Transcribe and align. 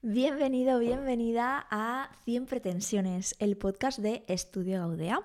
Bienvenido, 0.00 0.78
bienvenida 0.78 1.66
a 1.72 2.10
100 2.24 2.46
pretensiones, 2.46 3.34
el 3.40 3.56
podcast 3.56 3.98
de 3.98 4.22
Estudio 4.28 4.78
Gaudea. 4.78 5.20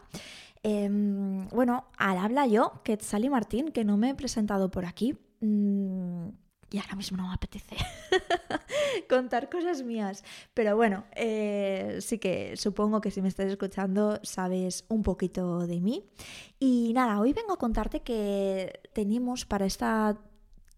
Em, 0.63 1.47
bueno, 1.49 1.85
al 1.95 2.17
habla 2.17 2.47
yo, 2.47 2.81
Quetzali 2.83 3.29
Martín, 3.29 3.71
que 3.71 3.83
no 3.83 3.97
me 3.97 4.09
he 4.09 4.15
presentado 4.15 4.71
por 4.71 4.85
aquí. 4.85 5.15
Mm, 5.41 6.29
y 6.71 6.79
ahora 6.79 6.95
mismo 6.95 7.17
no 7.17 7.27
me 7.27 7.35
apetece 7.35 7.75
contar 9.09 9.47
cosas 9.47 9.83
mías. 9.83 10.23
Pero 10.55 10.75
bueno, 10.75 11.05
eh, 11.15 11.99
sí 12.01 12.17
que 12.17 12.57
supongo 12.57 12.99
que 12.99 13.11
si 13.11 13.21
me 13.21 13.27
estás 13.27 13.45
escuchando 13.51 14.19
sabes 14.23 14.85
un 14.89 15.03
poquito 15.03 15.67
de 15.67 15.81
mí. 15.81 16.09
Y 16.59 16.93
nada, 16.95 17.19
hoy 17.19 17.31
vengo 17.33 17.53
a 17.53 17.57
contarte 17.57 17.99
que 17.99 18.81
tenemos 18.91 19.45
para 19.45 19.67
esta 19.67 20.17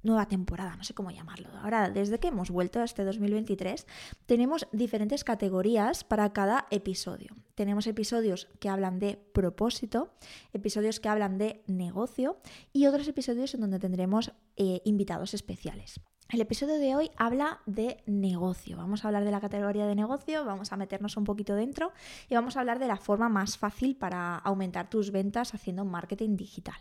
nueva 0.06 0.28
temporada, 0.28 0.76
no 0.76 0.84
sé 0.84 0.94
cómo 0.94 1.12
llamarlo. 1.12 1.50
Ahora, 1.62 1.90
desde 1.90 2.20
que 2.20 2.30
hemos 2.30 2.50
vuelto 2.50 2.80
a 2.80 2.84
este 2.84 3.04
2023, 3.04 3.86
tenemos 4.26 4.68
diferentes 4.72 5.24
categorías 5.24 6.04
para 6.04 6.32
cada 6.32 6.68
episodio. 6.72 7.36
Tenemos 7.56 7.88
episodios 7.88 8.48
que 8.60 8.70
hablan 8.70 9.00
de 9.00 9.18
propósito, 9.34 10.14
episodios 10.54 11.00
que 11.00 11.10
hablan 11.10 11.38
de 11.38 11.64
negocio 11.68 12.38
y 12.72 12.86
otros 12.86 13.08
episodios 13.08 13.54
en 13.54 13.62
donde 13.62 13.80
tendremos 13.80 14.32
eh, 14.56 14.82
invitados 14.86 15.34
especiales. 15.34 16.00
El 16.30 16.42
episodio 16.42 16.80
de 16.80 16.96
hoy 16.96 17.12
habla 17.18 17.60
de 17.68 18.02
negocio. 18.08 18.78
Vamos 18.78 19.06
a 19.06 19.10
hablar 19.10 19.26
de 19.26 19.32
la 19.32 19.40
categoría 19.40 19.86
de 19.86 19.94
negocio, 19.94 20.44
vamos 20.44 20.72
a 20.74 20.76
meternos 20.76 21.18
un 21.18 21.24
poquito 21.24 21.54
dentro 21.54 21.94
y 22.28 22.34
vamos 22.34 22.58
a 22.58 22.62
hablar 22.62 22.80
de 22.80 22.88
la 22.88 22.98
forma 22.98 23.30
más 23.30 23.60
fácil 23.60 23.96
para 23.96 24.38
aumentar 24.38 24.90
tus 24.90 25.12
ventas 25.12 25.54
haciendo 25.54 25.86
marketing 25.86 26.36
digital. 26.36 26.78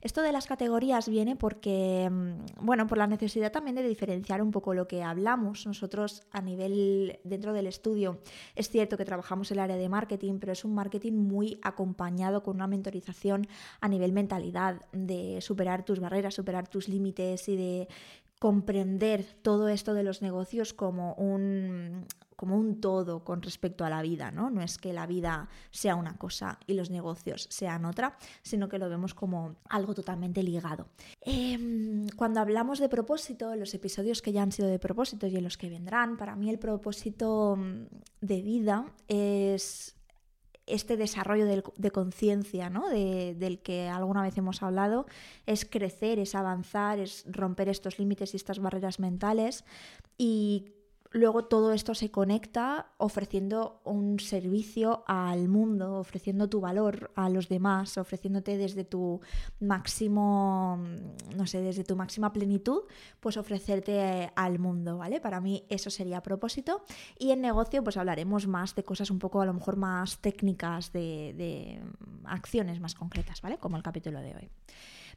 Esto 0.00 0.22
de 0.22 0.32
las 0.32 0.46
categorías 0.46 1.08
viene 1.08 1.36
porque, 1.36 2.08
mm, 2.10 2.64
bueno, 2.64 2.86
por 2.86 2.96
la 2.96 3.06
necesidad 3.06 3.52
también 3.52 3.76
de 3.76 3.86
diferenciar 3.86 4.40
un 4.40 4.50
poco 4.50 4.72
lo 4.72 4.88
que 4.88 5.02
hablamos. 5.02 5.66
Nosotros 5.66 6.22
a 6.30 6.40
nivel 6.40 7.20
dentro 7.24 7.52
del 7.52 7.66
estudio 7.66 8.20
es 8.54 8.70
cierto 8.70 8.96
que 8.96 9.04
trabajamos 9.04 9.50
el 9.50 9.58
área 9.58 9.76
de 9.76 9.88
marketing, 9.88 10.38
pero 10.40 10.52
es 10.52 10.64
un 10.64 10.74
marketing 10.74 11.12
muy 11.12 11.58
acompañado 11.62 12.42
con 12.42 12.56
una 12.56 12.66
mentorización 12.66 13.46
a 13.80 13.88
nivel 13.88 14.12
mentalidad, 14.12 14.80
de 14.92 15.40
superar 15.40 15.84
tus 15.84 16.00
barreras, 16.00 16.34
superar 16.34 16.68
tus 16.68 16.88
límites 16.88 17.48
y 17.48 17.56
de 17.56 17.88
comprender 18.40 19.24
todo 19.42 19.68
esto 19.68 19.92
de 19.92 20.02
los 20.02 20.22
negocios 20.22 20.72
como 20.72 21.12
un, 21.14 22.06
como 22.36 22.56
un 22.56 22.80
todo 22.80 23.22
con 23.22 23.42
respecto 23.42 23.84
a 23.84 23.90
la 23.90 24.00
vida, 24.00 24.30
¿no? 24.30 24.48
No 24.48 24.62
es 24.62 24.78
que 24.78 24.94
la 24.94 25.06
vida 25.06 25.50
sea 25.70 25.94
una 25.94 26.16
cosa 26.16 26.58
y 26.66 26.72
los 26.72 26.88
negocios 26.88 27.46
sean 27.50 27.84
otra, 27.84 28.16
sino 28.40 28.70
que 28.70 28.78
lo 28.78 28.88
vemos 28.88 29.12
como 29.12 29.56
algo 29.68 29.92
totalmente 29.92 30.42
ligado. 30.42 30.88
Em, 31.20 32.08
cuando 32.16 32.40
hablamos 32.40 32.78
de 32.78 32.88
propósito, 32.88 33.54
los 33.56 33.74
episodios 33.74 34.22
que 34.22 34.32
ya 34.32 34.42
han 34.42 34.52
sido 34.52 34.68
de 34.68 34.78
propósito 34.78 35.26
y 35.26 35.36
en 35.36 35.44
los 35.44 35.58
que 35.58 35.68
vendrán, 35.68 36.16
para 36.16 36.34
mí 36.34 36.48
el 36.48 36.58
propósito 36.58 37.56
mm, 37.56 37.84
de 38.22 38.40
vida 38.40 38.86
es 39.06 39.99
este 40.70 40.96
desarrollo 40.96 41.46
de, 41.46 41.90
conciencia, 41.90 42.70
¿no? 42.70 42.88
del 42.88 43.60
que 43.60 43.88
alguna 43.88 44.22
vez 44.22 44.36
hemos 44.38 44.62
hablado, 44.62 45.06
es 45.46 45.64
crecer, 45.64 46.18
es 46.18 46.34
avanzar, 46.34 46.98
es 46.98 47.24
romper 47.28 47.68
estos 47.68 47.98
límites 47.98 48.34
y 48.34 48.36
estas 48.36 48.58
barreras 48.58 49.00
mentales 49.00 49.64
y 50.18 50.72
luego 51.10 51.44
todo 51.44 51.72
esto 51.72 51.94
se 51.94 52.10
conecta 52.10 52.92
ofreciendo 52.96 53.80
un 53.84 54.20
servicio 54.20 55.02
al 55.06 55.48
mundo, 55.48 55.98
ofreciendo 55.98 56.48
tu 56.48 56.60
valor 56.60 57.10
a 57.16 57.28
los 57.28 57.48
demás, 57.48 57.98
ofreciéndote 57.98 58.56
desde 58.56 58.84
tu 58.84 59.20
máximo, 59.58 60.78
no 61.36 61.46
sé, 61.46 61.60
desde 61.62 61.84
tu 61.84 61.96
máxima 61.96 62.32
plenitud, 62.32 62.82
pues 63.18 63.36
ofrecerte 63.36 64.30
al 64.36 64.58
mundo, 64.58 64.98
¿vale? 64.98 65.20
Para 65.20 65.40
mí 65.40 65.64
eso 65.68 65.90
sería 65.90 66.22
propósito. 66.22 66.84
Y 67.18 67.32
en 67.32 67.40
negocio, 67.40 67.82
pues 67.82 67.96
hablaremos 67.96 68.46
más 68.46 68.74
de 68.74 68.84
cosas 68.84 69.10
un 69.10 69.18
poco 69.18 69.40
a 69.40 69.46
lo 69.46 69.54
mejor 69.54 69.76
más 69.76 70.18
técnicas, 70.18 70.92
de, 70.92 71.34
de 71.36 71.82
acciones 72.24 72.80
más 72.80 72.94
concretas, 72.94 73.42
¿vale? 73.42 73.58
Como 73.58 73.76
el 73.76 73.82
capítulo 73.82 74.20
de 74.20 74.36
hoy. 74.36 74.50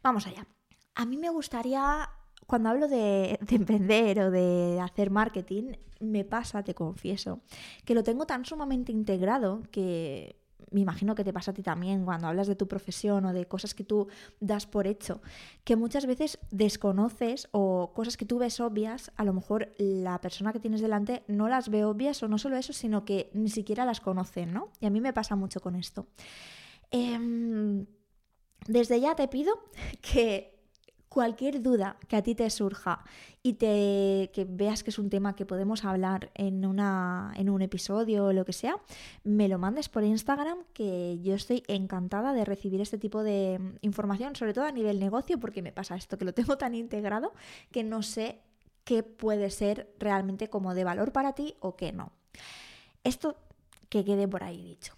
Vamos 0.02 0.26
allá. 0.26 0.48
A 0.96 1.06
mí 1.06 1.18
me 1.18 1.30
gustaría 1.30 2.10
cuando 2.48 2.70
hablo 2.70 2.88
de, 2.88 3.40
emprender 3.50 4.20
o 4.20 4.32
de 4.32 4.80
hacer 4.82 5.10
marketing, 5.10 5.74
me 6.00 6.26
pasa, 6.26 6.64
te 6.64 6.74
confieso, 6.74 7.42
que 7.86 7.96
lo 7.96 8.04
tengo 8.04 8.26
tan 8.26 8.46
sumamente 8.46 8.92
integrado 8.92 9.64
que 9.72 10.42
me 10.72 10.82
imagino 10.82 11.14
que 11.14 11.24
te 11.24 11.32
pasa 11.32 11.52
a 11.52 11.54
ti 11.54 11.62
también 11.62 12.04
cuando 12.04 12.28
hablas 12.28 12.48
de 12.48 12.56
tu 12.56 12.68
profesión 12.68 13.26
o 13.26 13.34
de 13.34 13.46
cosas 13.46 13.74
que 13.74 13.84
tú 13.84 14.08
das 14.40 14.66
por 14.66 14.88
hecho, 14.88 15.22
que 15.64 15.76
muchas 15.76 16.06
veces 16.06 16.40
desconoces 16.52 17.48
o 17.52 17.92
cosas 17.94 18.18
que 18.18 18.26
tú 18.26 18.40
ves 18.40 18.60
obvias, 18.60 19.12
a 19.16 19.24
lo 19.24 19.34
mejor 19.34 19.72
la 19.78 20.20
persona 20.20 20.52
que 20.52 20.60
tienes 20.60 20.82
delante 20.82 21.24
no 21.28 21.48
las 21.48 21.70
ve 21.70 21.86
obvias 21.86 22.24
o 22.24 22.28
no 22.28 22.38
solo 22.40 22.58
eso, 22.58 22.74
sino 22.74 23.06
que 23.06 23.30
ni 23.34 23.50
siquiera 23.50 23.86
las 23.86 24.02
conoce, 24.02 24.46
¿no? 24.46 24.70
Y 24.80 24.88
a 24.88 24.90
mí 24.90 25.00
me 25.00 25.14
pasa 25.14 25.36
mucho 25.36 25.60
con 25.62 25.76
esto. 25.76 26.08
Em, 26.90 27.86
desde 28.68 29.00
ya 29.00 29.16
te 29.16 29.28
pido 29.28 29.54
que 30.02 30.54
cualquier 31.14 31.62
duda 31.62 31.96
que 32.08 32.16
a 32.16 32.24
ti 32.24 32.34
te 32.34 32.50
surja 32.50 33.04
y 33.44 33.54
te, 33.54 34.32
que 34.34 34.48
veas 34.50 34.84
que 34.84 34.90
es 34.90 34.98
un 34.98 35.12
tema 35.12 35.36
que 35.36 35.46
podemos 35.46 35.86
hablar 35.86 36.32
en, 36.34 36.66
una, 36.66 37.32
en 37.36 37.52
un 37.52 37.62
episodio 37.62 38.26
o 38.26 38.34
lo 38.34 38.46
que 38.46 38.54
sea, 38.54 38.78
me 39.24 39.48
lo 39.48 39.60
mandes 39.60 39.90
por 39.90 40.04
Instagram, 40.04 40.64
que 40.74 41.20
yo 41.22 41.36
estoy 41.36 41.62
encantada 41.68 42.34
de 42.34 42.46
recibir 42.46 42.82
este 42.82 42.98
tipo 42.98 43.22
de 43.22 43.60
información, 43.82 44.36
sobre 44.36 44.56
todo 44.56 44.66
a 44.66 44.72
nivel 44.72 45.00
negocio, 45.00 45.40
porque 45.40 45.62
me 45.62 45.72
pasa 45.72 45.96
esto, 45.96 46.18
que 46.18 46.26
lo 46.26 46.34
tengo 46.40 46.58
tan 46.58 46.74
integrado 46.74 47.34
que 47.72 47.84
no 47.84 48.02
sé 48.02 48.40
qué 48.84 49.04
puede 49.04 49.52
ser 49.52 49.94
realmente 50.00 50.50
como 50.50 50.74
de 50.74 50.84
valor 50.84 51.12
para 51.12 51.34
ti 51.34 51.56
o 51.60 51.76
qué 51.76 51.92
no. 51.92 52.12
Esto 53.04 53.38
que 53.90 54.04
quede 54.04 54.28
por 54.28 54.44
ahí 54.44 54.64
dicho. 54.64 54.96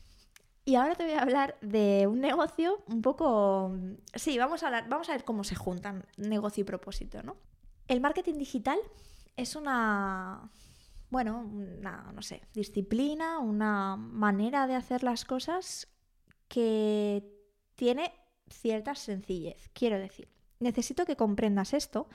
Y 0.68 0.76
ahora 0.76 0.96
te 0.96 1.03
voy 1.03 1.14
a 1.14 1.22
hablar 1.22 1.58
de 1.62 2.08
un 2.08 2.20
negocio 2.20 2.84
un 2.88 3.03
poco... 3.03 3.72
Sí, 4.16 4.40
vamos 4.40 4.64
a, 4.64 4.68
hablar, 4.68 4.90
vamos 4.90 5.08
a 5.09 5.12
ver 5.12 5.24
cómo 5.24 5.44
se 5.44 5.53
juntan 5.53 6.08
negocio 6.18 6.62
y 6.62 6.64
propósito, 6.66 7.22
¿no? 7.22 7.38
El 7.88 8.02
marketing 8.02 8.34
digital 8.34 8.80
es 9.38 9.56
una... 9.56 10.50
Bueno, 11.12 11.42
una, 11.42 12.12
no 12.14 12.24
sé, 12.24 12.42
disciplina, 12.56 13.38
una 13.38 13.96
manera 13.96 14.66
de 14.66 14.74
hacer 14.74 15.04
las 15.04 15.24
cosas 15.24 15.88
que 16.48 17.24
tiene 17.75 18.12
cierta 18.50 18.96
sencillez. 18.96 19.70
Quiero 19.74 20.00
decir, 20.00 20.28
necesito 20.59 21.06
que 21.06 21.16
comprendas 21.16 21.75
esto 21.75 22.08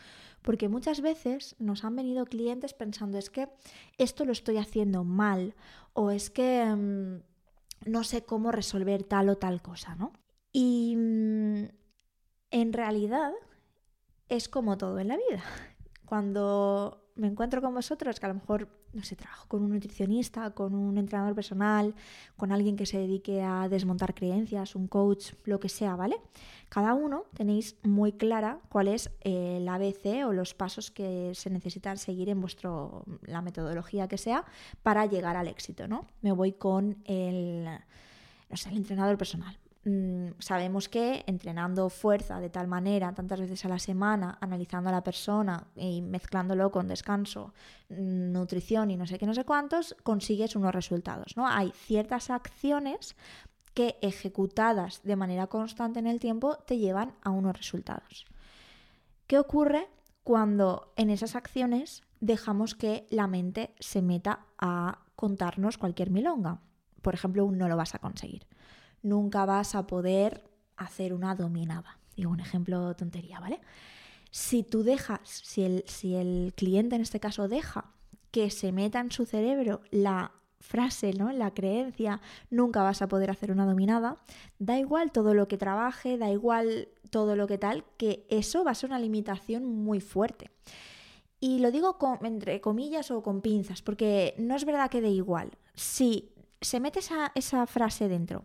porque 0.43 0.69
muchas 0.69 1.03
veces 1.03 1.55
nos 1.61 1.85
han 1.85 1.95
venido 1.95 2.25
clientes 2.25 2.75
pensando 2.75 3.17
es 3.17 3.31
que 3.31 3.49
esto 3.97 4.25
lo 4.25 4.33
estoy 4.33 4.57
haciendo 4.57 5.05
mal 5.05 5.55
o 5.93 6.11
es 6.11 6.31
que... 6.31 7.23
No 7.87 8.05
sé 8.05 8.25
cómo 8.25 8.53
resolver 8.53 9.05
tal 9.05 9.29
o 9.29 9.37
tal 9.37 9.63
cosa, 9.63 9.95
¿no? 9.95 10.13
Y 10.53 10.95
mm, 10.97 11.65
en 12.51 12.73
realidad 12.73 13.33
es 14.29 14.49
como 14.49 14.79
todo 14.79 14.99
en 14.99 15.09
la 15.09 15.17
vida. 15.17 15.43
Cuando 16.05 17.13
me 17.15 17.29
encuentro 17.29 17.63
con 17.63 17.75
vosotros, 17.75 18.19
que 18.19 18.27
a 18.27 18.31
lo 18.31 18.37
mejor, 18.37 18.69
no 18.93 19.03
sé, 19.05 19.17
trabajo 19.17 19.47
con 19.49 19.63
un 19.63 19.73
nutricionista, 19.73 20.51
con 20.51 20.75
un 20.75 20.99
entrenador 20.99 21.35
personal, 21.35 21.95
con 22.37 22.53
alguien 22.53 22.77
que 22.77 22.87
se 22.87 22.99
dedique 22.99 23.43
a 23.43 23.69
desmontar 23.69 24.15
creencias, 24.15 24.75
un 24.75 24.89
coach, 24.89 25.33
lo 25.45 25.61
que 25.61 25.69
sea, 25.69 25.97
¿vale? 25.97 26.17
Cada 26.69 26.95
uno 26.95 27.25
tenéis 27.35 27.77
muy 27.83 28.13
clara 28.13 28.61
cuál 28.69 28.89
es 28.89 29.11
el 29.21 29.69
ABC 29.69 30.27
o 30.27 30.33
los 30.33 30.55
pasos 30.55 30.91
que 30.91 31.33
se 31.35 31.51
necesitan 31.51 31.99
seguir 31.99 32.29
en 32.29 32.41
vuestro, 32.41 33.05
la 33.23 33.43
metodología 33.43 34.09
que 34.09 34.19
sea 34.19 34.45
para 34.83 35.07
llegar 35.07 35.37
al 35.37 35.49
éxito, 35.49 35.89
¿no? 35.89 36.07
Me 36.23 36.33
voy 36.33 36.53
con 36.53 37.03
el, 37.05 37.67
el 38.49 38.77
entrenador 38.77 39.17
personal. 39.17 39.59
Mm, 39.85 40.33
sabemos 40.41 40.91
que 40.91 41.25
entrenando 41.27 41.89
fuerza 41.89 42.39
de 42.39 42.51
tal 42.51 42.69
manera, 42.69 43.15
tantas 43.15 43.41
veces 43.41 43.65
a 43.65 43.69
la 43.69 43.79
semana, 43.79 44.37
analizando 44.43 44.91
a 44.91 44.93
la 44.93 45.03
persona 45.03 45.69
y 45.75 46.03
mezclándolo 46.03 46.71
con 46.71 46.87
descanso, 46.87 47.55
mm, 47.89 48.33
nutrición 48.33 48.91
y 48.91 48.97
no 48.97 49.07
sé 49.07 49.19
qué, 49.19 49.27
no 49.27 49.33
sé 49.33 49.45
cuántos, 49.45 49.97
consigues 50.03 50.55
unos 50.55 50.75
resultados. 50.75 51.35
¿no? 51.37 51.49
Hay 51.49 51.73
ciertas 51.75 52.29
acciones 52.29 53.17
que 53.73 53.97
ejecutadas 54.03 55.03
de 55.03 55.17
manera 55.17 55.47
constante 55.47 55.99
en 55.99 56.07
el 56.07 56.21
tiempo 56.21 56.57
te 56.67 56.77
llevan 56.77 57.15
a 57.23 57.31
unos 57.31 57.57
resultados. 57.57 58.27
¿Qué 59.27 59.39
ocurre 59.39 59.89
cuando 60.25 60.93
en 60.97 61.09
esas 61.09 61.37
acciones 61.37 62.03
dejamos 62.21 62.75
que 62.75 63.07
la 63.11 63.27
mente 63.29 63.75
se 63.79 64.03
meta 64.03 64.41
a 64.59 64.99
contarnos 65.17 65.79
cualquier 65.79 66.11
milonga? 66.11 66.61
Por 67.01 67.15
ejemplo, 67.15 67.47
un 67.47 67.57
no 67.57 67.69
lo 67.69 67.77
vas 67.77 67.95
a 67.95 67.99
conseguir 67.99 68.47
nunca 69.03 69.45
vas 69.45 69.75
a 69.75 69.87
poder 69.87 70.45
hacer 70.77 71.13
una 71.13 71.35
dominada. 71.35 71.99
Digo, 72.17 72.31
un 72.31 72.41
ejemplo 72.41 72.95
tontería, 72.97 73.41
¿vale? 73.41 73.61
Si 74.31 74.63
tú 74.63 74.83
dejas, 74.83 75.21
si 75.25 75.63
el, 75.63 75.85
si 75.87 76.15
el 76.15 76.53
cliente 76.57 76.97
en 76.97 77.03
este 77.03 77.21
caso 77.21 77.49
deja 77.49 77.93
que 78.31 78.51
se 78.51 78.73
meta 78.73 79.01
en 79.01 79.11
su 79.11 79.27
cerebro 79.27 79.83
la 79.91 80.33
frase, 80.61 81.15
¿no? 81.15 81.33
La 81.33 81.53
creencia, 81.53 82.21
nunca 82.51 82.83
vas 82.83 83.03
a 83.03 83.09
poder 83.09 83.31
hacer 83.31 83.51
una 83.51 83.67
dominada, 83.67 84.19
da 84.59 84.79
igual 84.79 85.11
todo 85.11 85.35
lo 85.35 85.49
que 85.49 85.57
trabaje, 85.57 86.19
da 86.19 86.31
igual 86.31 86.89
todo 87.11 87.35
lo 87.35 87.47
que 87.47 87.59
tal, 87.59 87.85
que 87.97 88.27
eso 88.29 88.63
va 88.63 88.73
a 88.73 88.75
ser 88.75 88.91
una 88.91 88.99
limitación 88.99 89.65
muy 89.65 90.01
fuerte. 90.01 90.51
Y 91.41 91.59
lo 91.61 91.71
digo 91.71 91.99
con, 91.99 92.25
entre 92.27 92.61
comillas 92.61 93.11
o 93.11 93.23
con 93.23 93.41
pinzas, 93.41 93.81
porque 93.81 94.35
no 94.39 94.55
es 94.55 94.67
verdad 94.67 94.91
que 94.91 95.01
dé 95.01 95.09
igual. 95.09 95.51
Si 95.75 96.35
se 96.61 96.79
mete 96.79 96.99
esa, 96.99 97.33
esa 97.35 97.67
frase 97.67 98.09
dentro, 98.09 98.45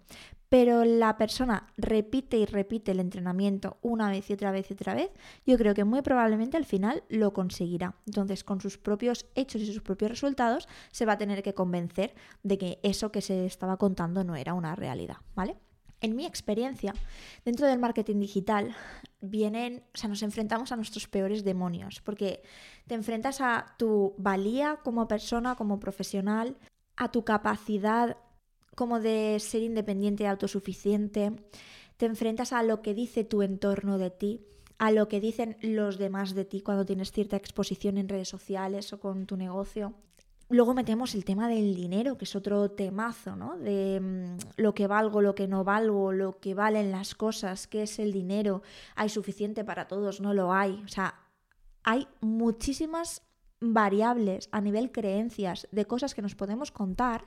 pero 0.49 0.85
la 0.85 1.17
persona 1.17 1.67
repite 1.77 2.37
y 2.37 2.45
repite 2.45 2.91
el 2.91 2.99
entrenamiento 2.99 3.77
una 3.81 4.09
vez 4.09 4.29
y 4.29 4.33
otra 4.33 4.51
vez 4.51 4.69
y 4.69 4.73
otra 4.73 4.93
vez, 4.93 5.11
yo 5.45 5.57
creo 5.57 5.73
que 5.73 5.83
muy 5.83 6.01
probablemente 6.01 6.57
al 6.57 6.65
final 6.65 7.03
lo 7.09 7.33
conseguirá. 7.33 7.95
Entonces, 8.05 8.43
con 8.43 8.61
sus 8.61 8.77
propios 8.77 9.25
hechos 9.35 9.61
y 9.61 9.65
sus 9.65 9.81
propios 9.81 10.11
resultados, 10.11 10.67
se 10.91 11.05
va 11.05 11.13
a 11.13 11.17
tener 11.17 11.43
que 11.43 11.53
convencer 11.53 12.13
de 12.43 12.57
que 12.57 12.79
eso 12.83 13.11
que 13.11 13.21
se 13.21 13.45
estaba 13.45 13.77
contando 13.77 14.23
no 14.23 14.35
era 14.35 14.53
una 14.53 14.75
realidad, 14.75 15.17
¿vale? 15.35 15.57
En 16.01 16.15
mi 16.15 16.25
experiencia, 16.25 16.93
dentro 17.45 17.65
del 17.67 17.79
marketing 17.79 18.19
digital, 18.19 18.75
vienen, 19.21 19.83
o 19.93 19.97
sea, 19.97 20.09
nos 20.09 20.21
enfrentamos 20.23 20.71
a 20.71 20.75
nuestros 20.75 21.07
peores 21.07 21.43
demonios, 21.43 22.01
porque 22.01 22.43
te 22.85 22.95
enfrentas 22.95 23.41
a 23.41 23.73
tu 23.77 24.13
valía 24.17 24.77
como 24.83 25.07
persona, 25.07 25.55
como 25.55 25.79
profesional, 25.79 26.57
a 26.97 27.11
tu 27.11 27.23
capacidad 27.23 28.17
como 28.75 28.99
de 28.99 29.37
ser 29.39 29.63
independiente 29.63 30.23
y 30.23 30.27
autosuficiente, 30.27 31.31
te 31.97 32.05
enfrentas 32.05 32.53
a 32.53 32.63
lo 32.63 32.81
que 32.81 32.93
dice 32.93 33.23
tu 33.23 33.41
entorno 33.41 33.97
de 33.97 34.11
ti, 34.11 34.45
a 34.77 34.91
lo 34.91 35.07
que 35.07 35.21
dicen 35.21 35.57
los 35.61 35.97
demás 35.97 36.35
de 36.35 36.45
ti 36.45 36.61
cuando 36.61 36.85
tienes 36.85 37.11
cierta 37.11 37.37
exposición 37.37 37.97
en 37.97 38.09
redes 38.09 38.27
sociales 38.29 38.91
o 38.93 38.99
con 38.99 39.25
tu 39.25 39.37
negocio. 39.37 39.93
Luego 40.49 40.75
metemos 40.75 41.15
el 41.15 41.25
tema 41.25 41.47
del 41.47 41.75
dinero, 41.75 42.17
que 42.17 42.25
es 42.25 42.35
otro 42.35 42.69
temazo, 42.69 43.35
¿no? 43.35 43.57
De 43.57 43.99
mm, 43.99 44.37
lo 44.57 44.75
que 44.75 44.85
valgo, 44.85 45.21
lo 45.21 45.33
que 45.33 45.47
no 45.47 45.63
valgo, 45.63 46.11
lo 46.11 46.39
que 46.39 46.53
valen 46.53 46.91
las 46.91 47.15
cosas, 47.15 47.65
qué 47.65 47.83
es 47.83 47.97
el 47.97 48.11
dinero, 48.11 48.61
hay 48.95 49.09
suficiente 49.09 49.63
para 49.63 49.87
todos, 49.87 50.21
no 50.21 50.35
lo 50.35 50.53
hay. 50.53 50.83
O 50.85 50.87
sea, 50.87 51.15
hay 51.83 52.07
muchísimas 52.21 53.23
variables 53.59 54.49
a 54.51 54.61
nivel 54.61 54.91
creencias 54.91 55.67
de 55.71 55.85
cosas 55.85 56.13
que 56.13 56.21
nos 56.21 56.35
podemos 56.35 56.71
contar 56.71 57.25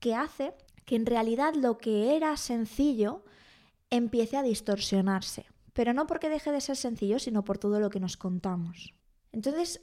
que 0.00 0.14
hace 0.14 0.54
que 0.88 0.96
en 0.96 1.04
realidad 1.04 1.52
lo 1.54 1.76
que 1.76 2.16
era 2.16 2.34
sencillo 2.38 3.22
empiece 3.90 4.38
a 4.38 4.42
distorsionarse. 4.42 5.44
Pero 5.74 5.92
no 5.92 6.06
porque 6.06 6.30
deje 6.30 6.50
de 6.50 6.62
ser 6.62 6.76
sencillo, 6.76 7.18
sino 7.18 7.44
por 7.44 7.58
todo 7.58 7.78
lo 7.78 7.90
que 7.90 8.00
nos 8.00 8.16
contamos. 8.16 8.94
Entonces, 9.30 9.82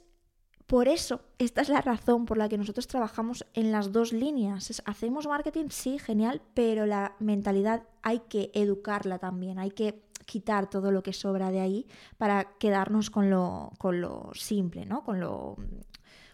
por 0.66 0.88
eso, 0.88 1.20
esta 1.38 1.60
es 1.60 1.68
la 1.68 1.80
razón 1.80 2.26
por 2.26 2.38
la 2.38 2.48
que 2.48 2.58
nosotros 2.58 2.88
trabajamos 2.88 3.46
en 3.54 3.70
las 3.70 3.92
dos 3.92 4.12
líneas. 4.12 4.82
hacemos 4.84 5.28
marketing, 5.28 5.66
sí, 5.70 6.00
genial, 6.00 6.42
pero 6.54 6.86
la 6.86 7.14
mentalidad 7.20 7.84
hay 8.02 8.22
que 8.28 8.50
educarla 8.52 9.20
también, 9.20 9.60
hay 9.60 9.70
que 9.70 10.02
quitar 10.24 10.68
todo 10.68 10.90
lo 10.90 11.04
que 11.04 11.12
sobra 11.12 11.52
de 11.52 11.60
ahí 11.60 11.86
para 12.18 12.58
quedarnos 12.58 13.10
con 13.10 13.30
lo, 13.30 13.70
con 13.78 14.00
lo 14.00 14.32
simple, 14.34 14.86
¿no? 14.86 15.04
con, 15.04 15.20
lo, 15.20 15.54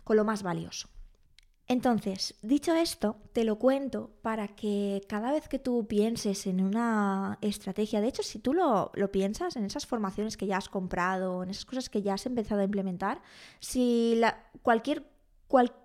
con 0.03 0.17
lo 0.17 0.25
más 0.25 0.43
valioso. 0.43 0.89
Entonces, 1.69 2.35
dicho 2.43 2.75
esto, 2.75 3.17
te 3.33 3.45
lo 3.45 3.59
cuento 3.59 4.11
para 4.21 4.49
que 4.49 5.03
cada 5.09 5.33
vez 5.33 5.49
que 5.49 5.59
tú 5.59 5.87
pienses 5.87 6.47
en 6.47 6.61
una 6.61 7.39
estrategia, 7.41 8.01
de 8.01 8.09
hecho, 8.09 8.23
si 8.23 8.39
tú 8.39 8.53
lo, 8.53 8.93
piensas 9.13 9.57
en 9.57 9.65
esas 9.65 9.87
formaciones 9.87 10.37
que 10.37 10.47
ya 10.47 10.59
has 10.59 10.69
comprado, 10.69 11.43
en 11.43 11.51
esas 11.51 11.65
cosas 11.65 11.89
que 11.89 12.03
ya 12.03 12.15
has 12.15 12.27
empezado 12.27 12.61
a 12.61 12.65
implementar, 12.65 13.23
si 13.61 14.17
la, 14.17 14.51
cualquier 14.63 15.11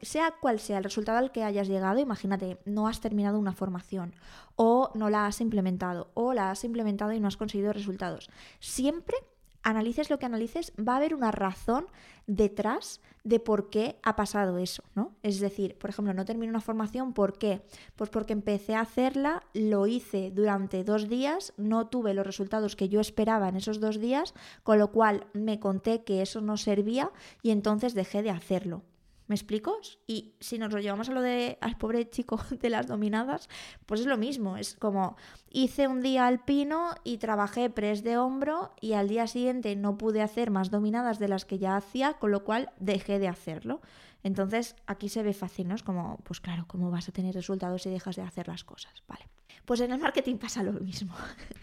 sea 0.01 0.33
cual 0.39 0.59
sea 0.59 0.77
el 0.77 0.83
resultado 0.83 1.17
al 1.17 1.31
que 1.31 1.43
hayas 1.43 1.67
llegado, 1.67 1.99
imagínate, 1.99 2.57
no 2.65 2.87
has 2.87 3.01
terminado 3.01 3.37
una 3.37 3.51
formación 3.51 4.15
o 4.55 4.91
no 4.95 5.09
la 5.09 5.25
has 5.25 5.41
implementado 5.41 6.09
o 6.13 6.33
la 6.33 6.51
has 6.51 6.63
implementado 6.63 7.11
y 7.11 7.19
no 7.19 7.27
has 7.27 7.37
conseguido 7.37 7.73
resultados. 7.73 8.29
Siempre 8.59 9.17
analices 9.67 10.09
lo 10.09 10.17
que 10.17 10.25
analices, 10.25 10.71
va 10.79 10.93
a 10.93 10.97
haber 10.97 11.13
una 11.13 11.31
razón 11.31 11.87
detrás 12.25 13.01
de 13.25 13.41
por 13.41 13.69
qué 13.69 13.99
ha 14.01 14.15
pasado 14.15 14.57
eso, 14.59 14.83
¿no? 14.95 15.11
Es 15.23 15.41
decir, 15.41 15.77
por 15.77 15.89
ejemplo, 15.89 16.13
no 16.13 16.23
termino 16.23 16.51
una 16.51 16.61
formación, 16.61 17.13
¿por 17.13 17.37
qué? 17.37 17.61
Pues 17.97 18.09
porque 18.09 18.31
empecé 18.31 18.75
a 18.75 18.81
hacerla, 18.81 19.43
lo 19.53 19.85
hice 19.85 20.31
durante 20.31 20.85
dos 20.85 21.09
días, 21.09 21.53
no 21.57 21.87
tuve 21.87 22.13
los 22.13 22.25
resultados 22.25 22.77
que 22.77 22.87
yo 22.87 23.01
esperaba 23.01 23.49
en 23.49 23.57
esos 23.57 23.81
dos 23.81 23.99
días, 23.99 24.33
con 24.63 24.79
lo 24.79 24.91
cual 24.91 25.27
me 25.33 25.59
conté 25.59 26.03
que 26.05 26.21
eso 26.21 26.39
no 26.39 26.55
servía 26.55 27.11
y 27.41 27.51
entonces 27.51 27.93
dejé 27.93 28.23
de 28.23 28.31
hacerlo. 28.31 28.83
¿Me 29.27 29.35
explico? 29.35 29.77
Y 30.07 30.35
si 30.39 30.57
nos 30.57 30.71
lo 30.71 30.79
llevamos 30.79 31.09
a 31.09 31.11
lo 31.11 31.21
de 31.21 31.57
al 31.59 31.77
pobre 31.77 32.09
chico 32.09 32.39
de 32.49 32.69
las 32.69 32.87
dominadas, 32.87 33.49
pues 33.85 34.01
es 34.01 34.07
lo 34.07 34.17
mismo. 34.17 34.57
Es 34.57 34.75
como 34.75 35.17
hice 35.49 35.87
un 35.87 36.01
día 36.01 36.27
alpino 36.27 36.91
y 37.03 37.17
trabajé 37.17 37.69
press 37.69 38.03
de 38.03 38.17
hombro 38.17 38.73
y 38.79 38.93
al 38.93 39.09
día 39.09 39.27
siguiente 39.27 39.75
no 39.75 39.97
pude 39.97 40.21
hacer 40.21 40.49
más 40.49 40.71
dominadas 40.71 41.19
de 41.19 41.27
las 41.27 41.45
que 41.45 41.59
ya 41.59 41.75
hacía, 41.75 42.13
con 42.13 42.31
lo 42.31 42.43
cual 42.43 42.71
dejé 42.79 43.19
de 43.19 43.27
hacerlo. 43.27 43.81
Entonces 44.23 44.75
aquí 44.87 45.09
se 45.09 45.23
ve 45.23 45.33
fácil, 45.33 45.67
¿no? 45.67 45.75
Es 45.75 45.83
como, 45.83 46.17
pues 46.23 46.39
claro, 46.39 46.65
¿cómo 46.67 46.89
vas 46.89 47.09
a 47.09 47.11
tener 47.11 47.35
resultados 47.35 47.83
si 47.83 47.89
dejas 47.89 48.15
de 48.15 48.21
hacer 48.21 48.47
las 48.47 48.63
cosas? 48.63 49.03
Vale. 49.07 49.27
Pues 49.65 49.81
en 49.81 49.91
el 49.91 49.99
marketing 49.99 50.37
pasa 50.37 50.63
lo 50.63 50.73
mismo. 50.73 51.13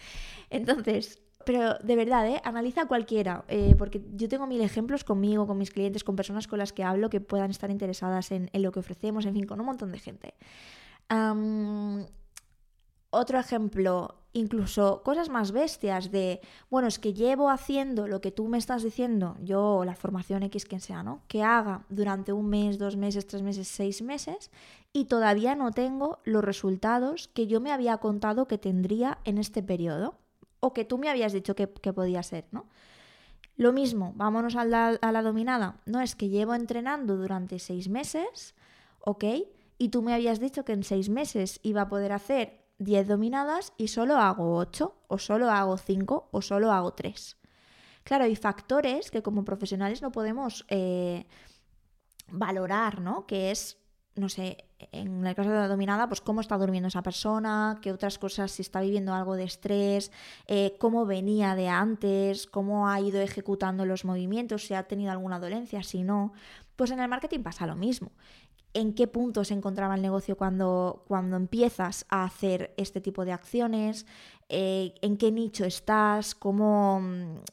Entonces, 0.51 1.23
pero 1.44 1.75
de 1.79 1.96
verdad, 1.96 2.26
¿eh? 2.29 2.41
analiza 2.44 2.87
cualquiera, 2.87 3.44
eh, 3.49 3.75
porque 3.79 4.02
yo 4.14 4.29
tengo 4.29 4.46
mil 4.46 4.61
ejemplos 4.61 5.05
conmigo, 5.05 5.46
con 5.46 5.58
mis 5.58 5.70
clientes, 5.70 6.05
con 6.05 6.17
personas 6.17 6.46
con 6.46 6.58
las 6.58 6.73
que 6.73 6.85
hablo 6.85 7.11
que 7.11 7.20
puedan 7.20 7.50
estar 7.50 7.70
interesadas 7.70 8.31
en, 8.32 8.50
lo 8.52 8.73
que 8.73 8.81
ofrecemos, 8.81 9.26
en 9.26 9.35
fin, 9.35 9.46
con 9.46 9.61
un 9.61 9.67
montón 9.67 9.93
de 9.93 9.99
gente. 9.99 10.35
otro 13.11 13.38
ejemplo, 13.38 14.17
incluso 14.32 15.02
cosas 15.05 15.29
más 15.29 15.52
bestias 15.52 16.11
de, 16.11 16.41
bueno, 16.69 16.88
es 16.88 16.99
que 16.99 17.14
llevo 17.14 17.49
haciendo 17.49 18.08
lo 18.08 18.20
que 18.20 18.32
tú 18.32 18.49
me 18.49 18.58
estás 18.58 18.82
diciendo, 18.82 19.37
yo 19.41 19.85
la 19.85 19.94
formación 19.94 20.43
X 20.43 20.67
quien 20.67 20.81
sea, 20.81 21.02
¿no? 21.02 21.23
Que 21.29 21.43
haga 21.43 21.85
durante 21.88 22.32
un 22.32 22.49
mes, 22.49 22.79
dos 22.79 22.96
meses, 22.96 23.26
tres 23.26 23.43
meses, 23.43 23.69
seis 23.69 24.02
meses 24.02 24.50
y 24.93 25.06
todavía 25.06 25.55
no 25.55 25.70
tengo 25.70 26.19
los 26.25 26.44
resultados 26.44 27.29
que 27.29 27.46
yo 27.46 27.61
me 27.61 27.73
había 27.73 27.96
contado 27.99 28.46
que 28.46 28.58
tendría 28.58 29.19
en 29.25 29.38
este 29.38 29.62
periodo 29.62 30.17
o 30.65 30.73
que 30.73 30.87
tú 30.87 30.97
me 30.97 31.11
habías 31.11 31.35
dicho 31.35 31.55
que, 31.55 31.67
podía 31.67 32.23
ser, 32.23 32.47
¿no? 32.51 32.71
Lo 33.57 33.75
mismo, 33.75 34.15
vámonos 34.17 34.57
a 34.57 34.65
la, 34.65 35.23
dominada. 35.23 35.83
No 35.85 36.01
es 36.01 36.17
que 36.17 36.31
llevo 36.31 36.55
entrenando 36.55 37.19
durante 37.19 37.59
seis 37.59 37.91
meses, 37.91 38.55
¿ok? 39.01 39.25
Y 39.77 39.91
tú 39.91 40.01
me 40.01 40.15
habías 40.15 40.41
dicho 40.41 40.65
que 40.65 40.73
en 40.73 40.83
seis 40.83 41.11
meses 41.11 41.61
iba 41.63 41.83
a 41.83 41.89
poder 41.89 42.13
hacer 42.13 42.65
10 42.79 43.09
dominadas 43.09 43.75
y 43.77 43.89
solo 43.89 44.17
hago 44.17 44.57
8, 44.57 44.95
o 45.07 45.19
solo 45.19 45.51
hago 45.51 45.77
5, 45.77 46.31
o 46.33 46.41
solo 46.41 46.73
hago 46.73 46.95
3. 46.95 47.37
Claro, 48.05 48.25
hay 48.25 48.35
factores 48.35 49.11
que 49.11 49.23
como 49.23 49.45
profesionales 49.45 50.01
no 50.01 50.13
podemos 50.13 50.65
eh, 50.69 51.27
valorar, 52.29 53.03
¿no? 53.03 53.27
Que 53.27 53.51
es 53.51 53.77
no 54.17 54.29
sé, 54.29 54.65
en 54.93 55.27
el 55.27 55.35
caso 55.35 55.51
de 55.51 55.57
la 55.57 55.69
dominada, 55.69 56.08
pues 56.08 56.20
cómo 56.20 56.41
está 56.41 56.56
durmiendo 56.58 56.89
esa 56.89 57.03
persona, 57.03 57.79
qué 57.82 57.93
otras 57.93 58.19
cosas, 58.19 58.53
si 58.53 58.63
está 58.63 58.81
viviendo 58.81 59.15
algo 59.15 59.37
de 59.37 59.44
estrés, 59.44 60.11
eh, 60.47 60.77
cómo 60.79 61.06
venía 61.06 61.55
de 61.55 61.69
antes, 61.69 62.47
cómo 62.47 62.89
ha 62.89 63.01
ido 63.01 63.20
ejecutando 63.20 63.87
los 63.87 64.05
movimientos, 64.05 64.67
si 64.67 64.75
ha 64.75 64.85
tenido 64.85 65.13
alguna 65.13 65.39
dolencia, 65.39 65.82
si 65.82 66.03
no. 66.03 66.32
Pues 66.77 66.91
en 66.91 67.01
el 67.01 67.08
marketing 67.08 67.43
pasa 67.43 67.67
lo 67.67 67.77
mismo. 67.77 68.11
En 68.75 68.93
qué 68.93 69.07
punto 69.07 69.45
se 69.45 69.55
encontraba 69.55 69.95
el 69.95 70.03
negocio 70.03 70.37
cuando, 70.37 71.05
cuando 71.07 71.37
empiezas 71.37 72.07
a 72.09 72.25
hacer 72.25 72.75
este 72.77 73.01
tipo 73.01 73.25
de 73.25 73.33
acciones, 73.33 74.05
eh, 74.51 74.95
en 75.01 75.17
qué 75.17 75.33
nicho 75.33 75.65
estás, 75.65 76.35
cómo, 76.35 77.01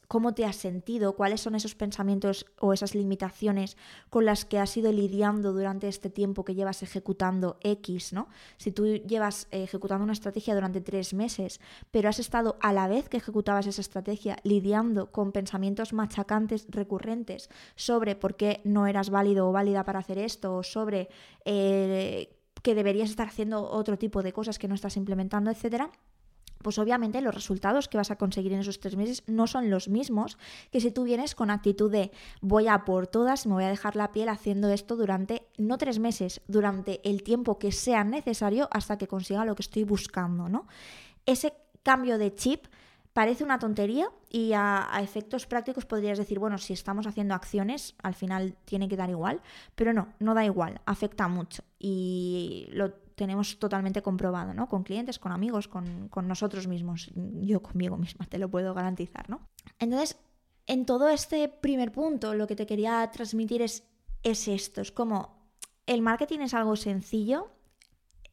cómo 0.08 0.34
te 0.34 0.44
has 0.44 0.56
sentido, 0.56 1.16
cuáles 1.16 1.40
son 1.40 1.54
esos 1.54 1.74
pensamientos 1.74 2.44
o 2.60 2.74
esas 2.74 2.94
limitaciones 2.94 3.78
con 4.10 4.26
las 4.26 4.44
que 4.44 4.58
has 4.58 4.76
ido 4.76 4.92
lidiando 4.92 5.54
durante 5.54 5.88
este 5.88 6.10
tiempo 6.10 6.44
que 6.44 6.54
llevas 6.54 6.82
ejecutando 6.82 7.56
X, 7.62 8.12
¿no? 8.12 8.28
Si 8.58 8.72
tú 8.72 8.84
llevas 8.84 9.48
ejecutando 9.52 10.04
una 10.04 10.12
estrategia 10.12 10.54
durante 10.54 10.82
tres 10.82 11.14
meses, 11.14 11.60
pero 11.90 12.10
has 12.10 12.18
estado 12.18 12.56
a 12.60 12.74
la 12.74 12.88
vez 12.88 13.08
que 13.08 13.16
ejecutabas 13.16 13.66
esa 13.66 13.80
estrategia 13.80 14.36
lidiando 14.42 15.10
con 15.10 15.32
pensamientos 15.32 15.94
machacantes 15.94 16.66
recurrentes 16.68 17.48
sobre 17.74 18.16
por 18.16 18.36
qué 18.36 18.60
no 18.64 18.86
eras 18.86 19.08
válido 19.08 19.48
o 19.48 19.52
válida 19.52 19.84
para 19.84 20.00
hacer 20.00 20.18
esto, 20.18 20.56
o 20.56 20.62
sobre 20.62 21.08
eh, 21.44 22.36
que 22.62 22.74
deberías 22.74 23.10
estar 23.10 23.28
haciendo 23.28 23.62
otro 23.68 23.98
tipo 23.98 24.22
de 24.22 24.32
cosas 24.32 24.58
que 24.58 24.68
no 24.68 24.74
estás 24.74 24.96
implementando, 24.96 25.50
etcétera, 25.50 25.90
pues 26.62 26.78
obviamente 26.78 27.20
los 27.20 27.34
resultados 27.34 27.88
que 27.88 27.98
vas 27.98 28.10
a 28.10 28.16
conseguir 28.16 28.52
en 28.52 28.60
esos 28.60 28.80
tres 28.80 28.96
meses 28.96 29.22
no 29.26 29.46
son 29.46 29.68
los 29.68 29.88
mismos 29.88 30.38
que 30.70 30.80
si 30.80 30.90
tú 30.90 31.02
vienes 31.04 31.34
con 31.34 31.50
actitud 31.50 31.90
de 31.90 32.12
voy 32.40 32.68
a 32.68 32.84
por 32.84 33.08
todas, 33.08 33.46
me 33.46 33.54
voy 33.54 33.64
a 33.64 33.68
dejar 33.68 33.96
la 33.96 34.12
piel 34.12 34.28
haciendo 34.28 34.70
esto 34.70 34.96
durante 34.96 35.48
no 35.58 35.76
tres 35.76 35.98
meses, 35.98 36.40
durante 36.46 37.06
el 37.08 37.22
tiempo 37.22 37.58
que 37.58 37.72
sea 37.72 38.04
necesario 38.04 38.68
hasta 38.70 38.96
que 38.96 39.08
consiga 39.08 39.44
lo 39.44 39.54
que 39.54 39.62
estoy 39.62 39.84
buscando, 39.84 40.48
¿no? 40.48 40.66
Ese 41.26 41.52
cambio 41.82 42.16
de 42.16 42.34
chip 42.34 42.66
parece 43.12 43.44
una 43.44 43.58
tontería 43.58 44.08
y 44.30 44.52
a, 44.54 44.88
efectos 45.02 45.46
prácticos 45.46 45.84
podrías 45.84 46.18
decir, 46.18 46.38
bueno, 46.38 46.58
si 46.58 46.72
estamos 46.72 47.06
haciendo 47.06 47.34
acciones, 47.34 47.94
al 48.02 48.14
final 48.14 48.56
tiene 48.64 48.88
que 48.88 48.96
dar 48.96 49.10
igual, 49.10 49.42
pero 49.74 49.92
no, 49.92 50.08
no 50.18 50.34
da 50.34 50.44
igual, 50.44 50.80
afecta 50.86 51.28
mucho 51.28 51.62
y 51.78 52.68
lo 52.72 52.92
tenemos 52.92 53.58
totalmente 53.58 54.02
comprobado, 54.02 54.54
¿no? 54.54 54.68
Con 54.68 54.82
clientes, 54.82 55.18
con 55.18 55.32
amigos, 55.32 55.68
con, 55.68 56.10
nosotros 56.26 56.66
mismos. 56.66 57.10
Yo 57.14 57.62
conmigo 57.62 57.96
misma 57.96 58.26
te 58.26 58.38
lo 58.38 58.50
puedo 58.50 58.72
garantizar, 58.74 59.28
¿no? 59.28 59.48
Entonces, 59.78 60.18
En 60.66 60.86
todo 60.86 61.08
este 61.08 61.48
primer 61.48 61.90
punto, 61.90 62.34
lo 62.34 62.46
que 62.46 62.54
te 62.54 62.66
quería 62.66 63.10
transmitir 63.10 63.62
es, 63.62 63.82
es 64.22 64.46
esto, 64.46 64.80
es 64.80 64.92
como 64.92 65.42
el 65.86 66.02
marketing 66.02 66.38
es 66.40 66.54
algo 66.54 66.76
sencillo, 66.76 67.50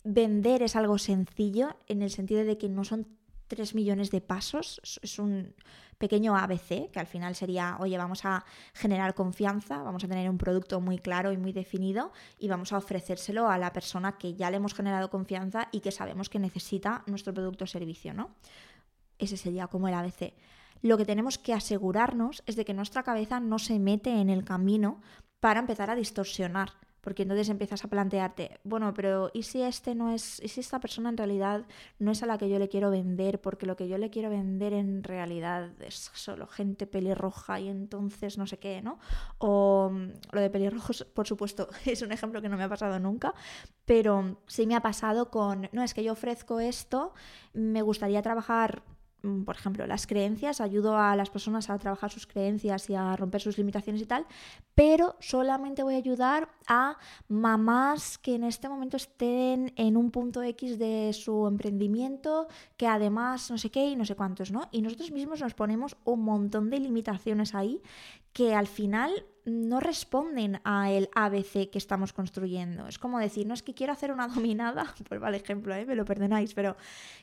vender 0.03 0.61
es 0.61 0.75
algo 0.75 0.99
sencillo 0.99 1.75
en 1.87 2.03
el 2.03 2.11
sentido 2.11 2.45
de 2.45 2.59
que 2.59 2.69
no 2.69 2.83
son 2.83 3.18
3 3.49 3.75
millones 3.75 4.11
de 4.11 4.21
pasos, 4.21 4.79
es 5.01 5.19
un 5.19 5.53
pequeño 5.97 6.37
ABC, 6.37 6.89
que 6.91 6.99
al 6.99 7.07
final 7.07 7.35
sería, 7.35 7.75
oye, 7.79 7.97
vamos 7.97 8.23
a 8.23 8.45
generar 8.73 9.13
confianza, 9.13 9.83
vamos 9.83 10.03
a 10.05 10.07
tener 10.07 10.29
un 10.29 10.37
producto 10.37 10.79
muy 10.79 10.97
claro 10.97 11.33
y 11.33 11.37
muy 11.37 11.51
definido 11.51 12.13
y 12.37 12.47
vamos 12.47 12.71
a 12.71 12.77
ofrecérselo 12.77 13.49
a 13.49 13.57
la 13.57 13.73
persona 13.73 14.17
que 14.17 14.33
ya 14.35 14.49
le 14.49 14.57
hemos 14.57 14.73
generado 14.73 15.09
confianza 15.09 15.67
y 15.73 15.81
que 15.81 15.91
sabemos 15.91 16.29
que 16.29 16.39
necesita 16.39 17.03
nuestro 17.07 17.33
producto 17.33 17.65
o 17.65 17.67
servicio, 17.67 18.13
¿no? 18.13 18.35
Ese 19.17 19.35
sería 19.35 19.67
como 19.67 19.89
el 19.89 19.93
ABC. 19.95 20.33
Lo 20.81 20.97
que 20.97 21.05
tenemos 21.05 21.37
que 21.37 21.53
asegurarnos 21.53 22.43
es 22.45 22.55
de 22.55 22.63
que 22.63 22.73
nuestra 22.73 23.03
cabeza 23.03 23.41
no 23.41 23.59
se 23.59 23.79
mete 23.79 24.21
en 24.21 24.29
el 24.29 24.45
camino 24.45 25.01
para 25.41 25.59
empezar 25.59 25.89
a 25.89 25.95
distorsionar 25.95 26.69
porque 27.01 27.23
entonces 27.23 27.49
empiezas 27.49 27.83
a 27.83 27.87
plantearte, 27.87 28.59
bueno, 28.63 28.93
pero 28.93 29.31
¿y 29.33 29.43
si 29.43 29.61
este 29.61 29.95
no 29.95 30.11
es, 30.11 30.41
y 30.41 30.47
si 30.49 30.59
esta 30.59 30.79
persona 30.79 31.09
en 31.09 31.17
realidad 31.17 31.65
no 31.97 32.11
es 32.11 32.23
a 32.23 32.25
la 32.25 32.37
que 32.37 32.49
yo 32.49 32.59
le 32.59 32.69
quiero 32.69 32.91
vender? 32.91 33.39
Porque 33.41 33.65
lo 33.65 33.75
que 33.75 33.87
yo 33.87 33.97
le 33.97 34.09
quiero 34.09 34.29
vender 34.29 34.73
en 34.73 35.03
realidad 35.03 35.71
es 35.81 36.11
solo 36.13 36.47
gente 36.47 36.87
pelirroja 36.87 37.59
y 37.59 37.69
entonces 37.69 38.37
no 38.37 38.47
sé 38.47 38.57
qué, 38.57 38.81
¿no? 38.81 38.99
O 39.37 39.89
mm, 39.91 40.09
lo 40.31 40.41
de 40.41 40.49
pelirrojos, 40.49 41.05
por 41.13 41.27
supuesto, 41.27 41.69
es 41.85 42.01
un 42.01 42.11
ejemplo 42.11 42.41
que 42.41 42.49
no 42.49 42.57
me 42.57 42.63
ha 42.63 42.69
pasado 42.69 42.99
nunca, 42.99 43.33
pero 43.85 44.41
sí 44.47 44.67
me 44.67 44.75
ha 44.75 44.81
pasado 44.81 45.29
con, 45.29 45.69
no, 45.71 45.83
es 45.83 45.93
que 45.93 46.03
yo 46.03 46.13
ofrezco 46.13 46.59
esto, 46.59 47.13
me 47.53 47.81
gustaría 47.81 48.21
trabajar 48.21 48.83
por 49.45 49.55
ejemplo, 49.55 49.85
las 49.85 50.07
creencias, 50.07 50.61
ayudo 50.61 50.97
a 50.97 51.15
las 51.15 51.29
personas 51.29 51.69
a 51.69 51.77
trabajar 51.77 52.11
sus 52.11 52.25
creencias 52.25 52.89
y 52.89 52.95
a 52.95 53.15
romper 53.15 53.41
sus 53.41 53.57
limitaciones 53.57 54.01
y 54.01 54.05
tal, 54.05 54.25
pero 54.75 55.15
solamente 55.19 55.83
voy 55.83 55.95
a 55.95 55.97
ayudar 55.97 56.49
a 56.67 56.97
mamás 57.27 58.17
que 58.17 58.35
en 58.35 58.43
este 58.43 58.69
momento 58.69 58.97
estén 58.97 59.73
en 59.75 59.97
un 59.97 60.11
punto 60.11 60.41
X 60.41 60.79
de 60.79 61.11
su 61.13 61.47
emprendimiento, 61.47 62.47
que 62.77 62.87
además 62.87 63.51
no 63.51 63.57
sé 63.57 63.69
qué 63.69 63.87
y 63.87 63.95
no 63.95 64.05
sé 64.05 64.15
cuántos, 64.15 64.51
¿no? 64.51 64.69
Y 64.71 64.81
nosotros 64.81 65.11
mismos 65.11 65.41
nos 65.41 65.53
ponemos 65.53 65.97
un 66.05 66.23
montón 66.23 66.69
de 66.69 66.79
limitaciones 66.79 67.55
ahí 67.55 67.81
que 68.33 68.53
al 68.53 68.67
final 68.67 69.25
no 69.45 69.79
responden 69.79 70.61
a 70.63 70.91
el 70.91 71.09
ABC 71.15 71.69
que 71.69 71.77
estamos 71.77 72.13
construyendo. 72.13 72.87
Es 72.87 72.99
como 72.99 73.19
decir, 73.19 73.47
no 73.47 73.53
es 73.53 73.63
que 73.63 73.73
quiero 73.73 73.93
hacer 73.93 74.11
una 74.11 74.27
dominada, 74.27 74.93
pues 75.09 75.19
vale 75.19 75.37
ejemplo, 75.37 75.73
¿eh? 75.73 75.85
me 75.85 75.95
lo 75.95 76.05
perdonáis, 76.05 76.53
pero 76.53 76.75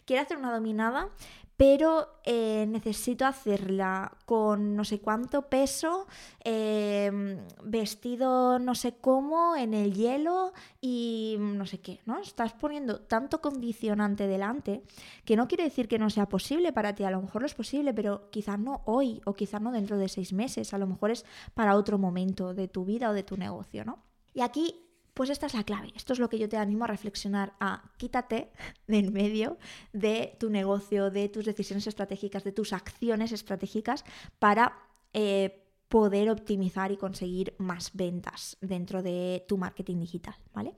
quiero 0.05 0.23
hacer 0.23 0.37
una 0.37 0.53
dominada, 0.53 1.09
pero 1.57 2.21
eh, 2.25 2.67
necesito 2.69 3.25
hacerla 3.25 4.13
con 4.27 4.77
no 4.77 4.85
sé 4.85 5.01
cuánto 5.01 5.49
peso, 5.49 6.07
em, 6.45 7.39
vestido 7.65 8.59
no 8.59 8.75
sé 8.75 8.97
cómo, 9.01 9.57
en 9.57 9.73
el 9.73 9.95
hielo 9.95 10.53
y 10.81 11.37
no 11.39 11.67
sé 11.67 11.81
qué, 11.81 12.01
¿no? 12.05 12.19
Estás 12.19 12.53
poniendo 12.53 13.01
tanto 13.01 13.41
condicionante 13.41 14.27
delante 14.27 14.83
que 15.25 15.37
no 15.37 15.49
quiere 15.49 15.65
decir 15.65 15.89
que 15.89 15.99
no 15.99 16.11
sea 16.11 16.29
posible 16.29 16.73
para 16.73 16.95
ti, 16.95 17.05
a 17.05 17.11
lo 17.11 17.23
mejor 17.23 17.43
lo 17.43 17.47
es 17.47 17.55
posible, 17.55 17.95
pero 17.95 18.31
quizás 18.31 18.59
no 18.59 18.83
hoy 18.85 19.23
o 19.25 19.35
quizás 19.35 19.63
no 19.63 19.73
dentro 19.73 19.97
de 19.97 20.09
seis 20.09 20.33
meses, 20.33 20.75
a 20.75 20.79
lo 20.79 20.87
mejor 20.87 21.11
es 21.11 21.25
para 21.55 21.77
otro 21.77 21.99
momento 21.99 22.53
de 22.55 22.69
tu 22.69 22.85
vida 22.85 23.11
o 23.11 23.15
de 23.15 23.23
tu 23.23 23.37
negocio, 23.37 23.85
¿no? 23.85 24.03
Y 24.35 24.43
aquí 24.43 24.86
pues 25.17 25.31
esta 25.31 25.47
es 25.47 25.55
la 25.55 25.65
clave. 25.65 25.93
Esto 25.97 26.13
es 26.13 26.19
lo 26.19 26.29
que 26.29 26.39
yo 26.39 26.47
te 26.47 26.59
animo 26.59 26.85
a 26.85 26.89
reflexionar, 26.89 27.55
a 27.59 27.91
quítate 27.97 28.53
de 28.87 28.99
en 28.99 29.15
medio 29.15 29.57
de 29.95 30.37
tu 30.39 30.51
negocio, 30.51 31.11
de 31.11 31.31
tus 31.31 31.47
decisiones 31.47 31.87
estratégicas, 31.87 32.45
de 32.45 32.53
tus 32.53 32.75
acciones 32.75 33.33
estratégicas 33.33 34.05
para 34.39 34.79
eh, 35.15 35.73
poder 35.89 36.29
optimizar 36.29 36.93
y 36.93 36.99
conseguir 36.99 37.55
más 37.57 37.93
ventas 37.95 38.59
dentro 38.61 39.03
de 39.03 39.43
tu 39.49 39.57
marketing 39.57 40.01
digital, 40.01 40.35
¿vale? 40.53 40.77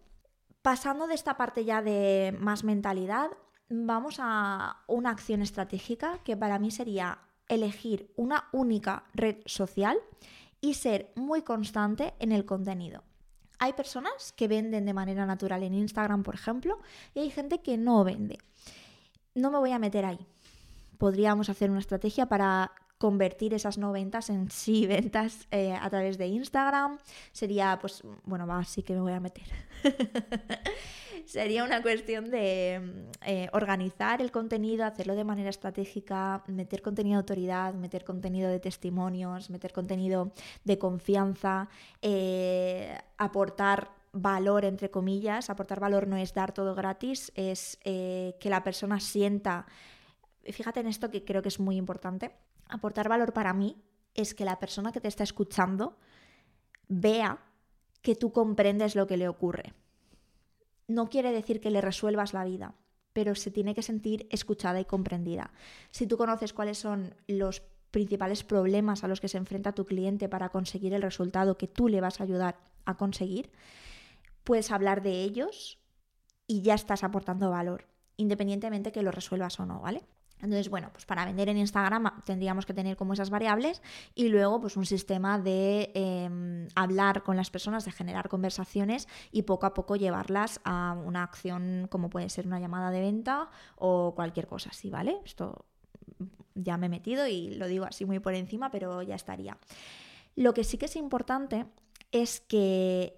Pasando 0.62 1.08
de 1.08 1.14
esta 1.14 1.36
parte 1.36 1.64
ya 1.64 1.82
de 1.82 2.32
más 2.38 2.62
mentalidad, 2.62 3.30
vamos 3.68 4.18
a 4.20 4.84
una 4.86 5.10
acción 5.10 5.42
estratégica 5.42 6.20
que 6.22 6.36
para 6.36 6.60
mí 6.60 6.70
sería 6.70 7.18
elegir 7.48 8.12
una 8.14 8.48
única 8.52 9.04
red 9.14 9.38
social 9.46 9.98
y 10.60 10.74
ser 10.74 11.12
muy 11.16 11.42
constante 11.42 12.14
en 12.20 12.30
el 12.30 12.44
contenido. 12.44 13.02
Hay 13.58 13.72
personas 13.72 14.32
que 14.32 14.48
venden 14.48 14.86
de 14.86 14.94
manera 14.94 15.26
natural 15.26 15.62
en 15.62 15.74
Instagram, 15.74 16.22
por 16.22 16.34
ejemplo, 16.34 16.78
y 17.14 17.20
hay 17.20 17.30
gente 17.30 17.60
que 17.60 17.76
no 17.76 18.04
vende. 18.04 18.38
No 19.34 19.50
me 19.50 19.58
voy 19.58 19.72
a 19.72 19.78
meter 19.78 20.04
ahí. 20.04 20.26
Podríamos 20.96 21.48
hacer 21.48 21.70
una 21.70 21.80
estrategia 21.80 22.26
para 22.26 22.72
convertir 22.98 23.54
esas 23.54 23.78
no 23.78 23.92
ventas 23.92 24.28
en 24.30 24.50
sí 24.50 24.86
ventas 24.88 25.46
eh, 25.50 25.72
a 25.72 25.88
través 25.88 26.18
de 26.18 26.26
Instagram. 26.26 26.98
Sería, 27.32 27.78
pues, 27.80 28.02
bueno, 28.24 28.46
va, 28.46 28.64
sí 28.64 28.82
que 28.82 28.94
me 28.94 29.00
voy 29.00 29.12
a 29.12 29.20
meter. 29.20 29.46
Sería 31.28 31.62
una 31.62 31.82
cuestión 31.82 32.30
de 32.30 33.04
eh, 33.20 33.50
organizar 33.52 34.22
el 34.22 34.30
contenido, 34.30 34.86
hacerlo 34.86 35.14
de 35.14 35.24
manera 35.24 35.50
estratégica, 35.50 36.42
meter 36.46 36.80
contenido 36.80 37.16
de 37.16 37.20
autoridad, 37.20 37.74
meter 37.74 38.02
contenido 38.02 38.48
de 38.48 38.58
testimonios, 38.58 39.50
meter 39.50 39.74
contenido 39.74 40.32
de 40.64 40.78
confianza, 40.78 41.68
eh, 42.00 42.96
aportar 43.18 43.90
valor, 44.12 44.64
entre 44.64 44.90
comillas. 44.90 45.50
Aportar 45.50 45.80
valor 45.80 46.06
no 46.06 46.16
es 46.16 46.32
dar 46.32 46.54
todo 46.54 46.74
gratis, 46.74 47.30
es 47.34 47.78
eh, 47.84 48.34
que 48.40 48.48
la 48.48 48.64
persona 48.64 48.98
sienta, 48.98 49.66
fíjate 50.50 50.80
en 50.80 50.86
esto 50.86 51.10
que 51.10 51.26
creo 51.26 51.42
que 51.42 51.48
es 51.48 51.60
muy 51.60 51.76
importante, 51.76 52.30
aportar 52.70 53.06
valor 53.06 53.34
para 53.34 53.52
mí 53.52 53.76
es 54.14 54.32
que 54.32 54.46
la 54.46 54.58
persona 54.58 54.92
que 54.92 55.02
te 55.02 55.08
está 55.08 55.24
escuchando 55.24 55.98
vea 56.88 57.38
que 58.00 58.14
tú 58.14 58.32
comprendes 58.32 58.96
lo 58.96 59.06
que 59.06 59.18
le 59.18 59.28
ocurre 59.28 59.74
no 60.88 61.08
quiere 61.08 61.32
decir 61.32 61.60
que 61.60 61.70
le 61.70 61.80
resuelvas 61.80 62.32
la 62.32 62.44
vida, 62.44 62.74
pero 63.12 63.34
se 63.34 63.50
tiene 63.50 63.74
que 63.74 63.82
sentir 63.82 64.26
escuchada 64.30 64.80
y 64.80 64.84
comprendida. 64.84 65.52
Si 65.90 66.06
tú 66.06 66.16
conoces 66.16 66.52
cuáles 66.52 66.78
son 66.78 67.14
los 67.26 67.62
principales 67.90 68.42
problemas 68.42 69.04
a 69.04 69.08
los 69.08 69.20
que 69.20 69.28
se 69.28 69.38
enfrenta 69.38 69.74
tu 69.74 69.84
cliente 69.84 70.28
para 70.28 70.48
conseguir 70.50 70.94
el 70.94 71.02
resultado 71.02 71.56
que 71.56 71.68
tú 71.68 71.88
le 71.88 72.00
vas 72.00 72.20
a 72.20 72.24
ayudar 72.24 72.58
a 72.84 72.96
conseguir, 72.96 73.50
puedes 74.44 74.70
hablar 74.70 75.02
de 75.02 75.22
ellos 75.22 75.78
y 76.46 76.62
ya 76.62 76.74
estás 76.74 77.04
aportando 77.04 77.50
valor, 77.50 77.86
independientemente 78.16 78.92
que 78.92 79.02
lo 79.02 79.10
resuelvas 79.10 79.60
o 79.60 79.66
no, 79.66 79.80
¿vale? 79.80 80.02
Entonces, 80.40 80.68
bueno, 80.68 80.90
pues 80.92 81.04
para 81.04 81.24
vender 81.24 81.48
en 81.48 81.58
Instagram 81.58 82.22
tendríamos 82.24 82.64
que 82.64 82.74
tener 82.74 82.96
como 82.96 83.12
esas 83.12 83.30
variables 83.30 83.82
y 84.14 84.28
luego 84.28 84.60
pues 84.60 84.76
un 84.76 84.86
sistema 84.86 85.38
de 85.38 85.90
em, 85.94 86.68
hablar 86.74 87.22
con 87.22 87.36
las 87.36 87.50
personas, 87.50 87.84
de 87.84 87.92
generar 87.92 88.28
conversaciones 88.28 89.08
y 89.32 89.42
poco 89.42 89.66
a 89.66 89.74
poco 89.74 89.96
llevarlas 89.96 90.60
a 90.64 90.96
una 91.04 91.22
acción 91.22 91.88
como 91.90 92.10
puede 92.10 92.28
ser 92.28 92.46
una 92.46 92.60
llamada 92.60 92.90
de 92.90 93.00
venta 93.00 93.50
o 93.76 94.14
cualquier 94.14 94.46
cosa 94.46 94.70
así, 94.70 94.90
¿vale? 94.90 95.18
Esto 95.24 95.64
ya 96.54 96.76
me 96.76 96.86
he 96.86 96.90
metido 96.90 97.26
y 97.26 97.54
lo 97.54 97.66
digo 97.66 97.84
así 97.84 98.04
muy 98.04 98.18
por 98.20 98.34
encima, 98.34 98.70
pero 98.70 99.02
ya 99.02 99.14
estaría. 99.14 99.56
Lo 100.36 100.54
que 100.54 100.64
sí 100.64 100.78
que 100.78 100.86
es 100.86 100.96
importante 100.96 101.66
es 102.12 102.40
que 102.40 103.17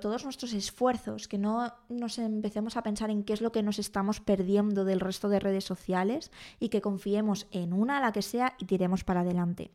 todos 0.00 0.24
nuestros 0.24 0.52
esfuerzos, 0.52 1.28
que 1.28 1.38
no 1.38 1.72
nos 1.88 2.18
empecemos 2.18 2.76
a 2.76 2.82
pensar 2.82 3.10
en 3.10 3.22
qué 3.22 3.32
es 3.32 3.40
lo 3.40 3.52
que 3.52 3.62
nos 3.62 3.78
estamos 3.78 4.20
perdiendo 4.20 4.84
del 4.84 5.00
resto 5.00 5.28
de 5.28 5.38
redes 5.38 5.64
sociales 5.64 6.32
y 6.58 6.70
que 6.70 6.80
confiemos 6.80 7.46
en 7.52 7.72
una 7.72 8.00
la 8.00 8.12
que 8.12 8.22
sea 8.22 8.54
y 8.58 8.64
tiremos 8.64 9.04
para 9.04 9.20
adelante. 9.20 9.70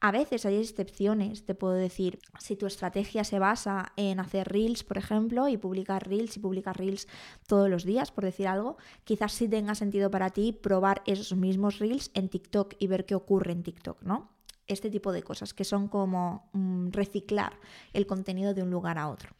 A 0.00 0.10
veces 0.10 0.46
hay 0.46 0.56
excepciones, 0.56 1.44
te 1.44 1.54
puedo 1.54 1.74
decir, 1.74 2.18
si 2.38 2.56
tu 2.56 2.66
estrategia 2.66 3.24
se 3.24 3.38
basa 3.38 3.92
en 3.96 4.18
hacer 4.18 4.48
reels, 4.48 4.82
por 4.82 4.98
ejemplo, 4.98 5.48
y 5.48 5.56
publicar 5.56 6.08
reels 6.08 6.36
y 6.36 6.40
publicar 6.40 6.76
reels 6.76 7.06
todos 7.46 7.70
los 7.70 7.84
días, 7.84 8.10
por 8.10 8.24
decir 8.24 8.48
algo, 8.48 8.76
quizás 9.04 9.32
sí 9.32 9.48
tenga 9.48 9.74
sentido 9.74 10.10
para 10.10 10.30
ti 10.30 10.52
probar 10.52 11.02
esos 11.06 11.36
mismos 11.36 11.78
reels 11.78 12.10
en 12.14 12.28
TikTok 12.28 12.74
y 12.78 12.88
ver 12.88 13.06
qué 13.06 13.14
ocurre 13.14 13.52
en 13.52 13.62
TikTok, 13.62 14.02
¿no? 14.02 14.35
Este 14.66 14.90
tipo 14.90 15.12
de 15.12 15.22
cosas, 15.22 15.54
que 15.54 15.64
son 15.64 15.88
como 15.88 16.48
mm, 16.52 16.90
reciclar 16.90 17.58
el 17.92 18.06
contenido 18.06 18.54
de 18.54 18.62
un 18.62 18.70
lugar 18.70 18.98
a 18.98 19.08
otro. 19.08 19.30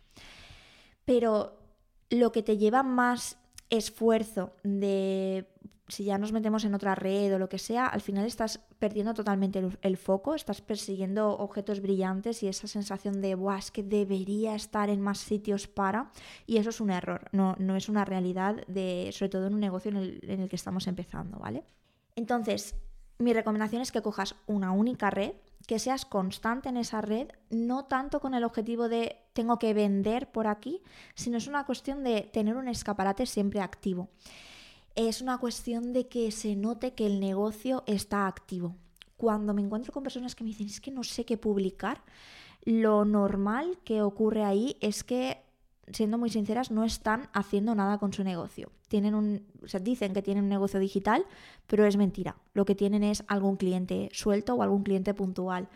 Pero 1.05 1.59
lo 2.11 2.33
que 2.33 2.43
te 2.43 2.57
lleva 2.59 2.83
más 2.83 3.39
esfuerzo 3.71 4.53
de 4.63 5.47
si 5.89 6.05
ya 6.05 6.19
nos 6.19 6.33
metemos 6.33 6.65
en 6.65 6.75
otra 6.75 6.95
red 6.95 7.35
o 7.35 7.39
lo 7.39 7.49
que 7.49 7.59
sea, 7.59 7.87
al 7.87 8.01
final 8.01 8.27
estás 8.27 8.61
perdiendo 8.79 9.15
totalmente 9.15 9.63
el, 9.81 9.97
foco, 9.97 10.35
estás 10.35 10.61
persiguiendo 10.61 11.31
objetos 11.31 11.81
brillantes 11.81 12.43
y 12.43 12.49
esa 12.49 12.67
sensación 12.67 13.21
de, 13.21 13.35
Buah, 13.35 13.59
es 13.59 13.71
que 13.71 13.83
debería 13.83 14.55
estar 14.55 14.91
en 14.91 15.01
más 15.01 15.19
sitios 15.19 15.69
para, 15.69 16.11
y 16.47 16.57
eso 16.57 16.71
es 16.71 16.81
un 16.81 16.91
error, 16.91 17.29
no, 17.33 17.55
no 17.59 17.77
es 17.77 17.89
una 17.89 18.05
realidad, 18.05 18.67
de, 18.67 19.11
sobre 19.13 19.29
todo 19.29 19.47
en 19.47 19.55
un 19.55 19.61
negocio 19.61 19.91
en 19.91 19.97
el, 19.97 20.21
en 20.25 20.41
el 20.41 20.49
que 20.49 20.57
estamos 20.57 20.89
empezando, 20.89 21.39
¿vale? 21.39 21.63
Entonces, 22.17 22.75
mi 23.19 23.33
recomendación 23.33 23.83
es 23.83 23.93
que 23.93 24.03
cojas 24.03 24.35
una 24.47 24.73
única 24.73 25.11
red, 25.11 25.33
que 25.67 25.79
seas 25.79 26.05
constante 26.05 26.69
en 26.69 26.77
esa 26.77 27.01
red, 27.01 27.29
no 27.51 27.87
tanto 27.87 28.21
con 28.21 28.35
el 28.35 28.45
objetivo 28.45 28.89
de 28.89 29.17
tengo 29.33 29.59
que 29.59 29.75
vender 29.75 30.31
por 30.31 30.47
aquí, 30.47 30.81
sino 31.15 31.39
es 31.39 31.47
una 31.47 31.67
cuestión 31.67 32.05
de 32.05 32.23
tener 32.23 32.57
un 32.57 32.69
escaparate 32.69 33.27
siempre 33.27 33.61
activo. 33.61 34.09
Es 34.95 35.21
una 35.21 35.39
cuestión 35.39 35.93
de 35.93 36.09
que 36.09 36.31
se 36.31 36.57
note 36.57 36.95
que 36.95 37.07
el 37.07 37.21
negocio 37.21 37.85
está 37.87 38.27
activo. 38.27 38.77
cuando 39.17 39.55
me 39.55 39.63
encuentro 39.63 39.95
con 39.95 40.03
personas 40.03 40.35
que 40.35 40.45
me 40.45 40.51
dicen, 40.51 40.67
es 40.67 40.79
que 40.79 40.91
no 40.91 41.03
sé 41.03 41.25
qué 41.25 41.39
publicar, 41.39 42.03
lo 42.67 43.07
normal 43.07 43.79
que 43.83 44.03
ocurre 44.03 44.45
ahí 44.45 44.77
es 44.81 45.05
que, 45.05 45.39
siendo 45.93 46.19
muy 46.19 46.31
sinceras, 46.31 46.71
no 46.71 46.85
están 46.85 47.29
haciendo 47.33 47.75
nada 47.75 47.99
con 47.99 48.13
su 48.13 48.25
negocio. 48.25 48.71
Tienen 48.89 49.15
un, 49.15 49.47
o 49.63 49.69
sea, 49.69 49.81
dicen 49.81 50.13
que 50.13 50.23
tienen 50.23 50.45
un 50.45 50.51
negocio 50.51 50.81
digital, 50.81 51.25
pero 51.67 51.85
es 51.87 51.97
mentira. 51.97 52.37
Lo 52.55 52.65
que 52.65 52.75
tienen 52.75 53.03
es 53.05 53.25
algún 53.29 53.57
cliente 53.57 54.09
suelto 54.13 54.55
o 54.55 54.63
algún 54.63 54.83
cliente 54.83 55.15
puntual, 55.15 55.69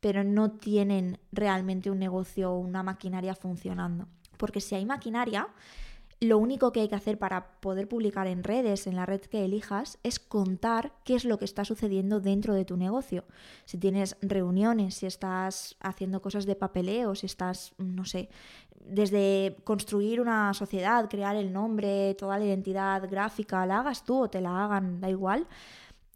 pero 0.00 0.22
no 0.22 0.50
tienen 0.50 1.18
realmente 1.32 1.90
un 1.90 1.98
negocio 1.98 2.52
o 2.52 2.58
una 2.58 2.82
maquinaria 2.82 3.34
funcionando. 3.34 4.06
Porque 4.36 4.60
si 4.60 4.74
hay 4.74 4.84
maquinaria, 4.84 5.48
lo 6.24 6.38
único 6.38 6.72
que 6.72 6.80
hay 6.80 6.88
que 6.88 6.94
hacer 6.94 7.18
para 7.18 7.60
poder 7.60 7.88
publicar 7.88 8.26
en 8.26 8.44
redes, 8.44 8.86
en 8.86 8.96
la 8.96 9.06
red 9.06 9.20
que 9.20 9.44
elijas, 9.44 9.98
es 10.02 10.18
contar 10.18 10.92
qué 11.04 11.14
es 11.14 11.24
lo 11.24 11.38
que 11.38 11.44
está 11.44 11.64
sucediendo 11.64 12.20
dentro 12.20 12.54
de 12.54 12.64
tu 12.64 12.76
negocio. 12.76 13.24
Si 13.64 13.78
tienes 13.78 14.16
reuniones, 14.20 14.96
si 14.96 15.06
estás 15.06 15.76
haciendo 15.80 16.20
cosas 16.20 16.46
de 16.46 16.56
papeleo, 16.56 17.14
si 17.14 17.26
estás, 17.26 17.74
no 17.78 18.04
sé, 18.04 18.28
desde 18.86 19.56
construir 19.64 20.20
una 20.20 20.52
sociedad, 20.52 21.08
crear 21.08 21.36
el 21.36 21.52
nombre, 21.52 22.14
toda 22.14 22.38
la 22.38 22.44
identidad 22.44 23.08
gráfica, 23.10 23.64
la 23.66 23.80
hagas 23.80 24.04
tú 24.04 24.24
o 24.24 24.28
te 24.28 24.40
la 24.40 24.64
hagan, 24.64 25.00
da 25.00 25.08
igual 25.08 25.46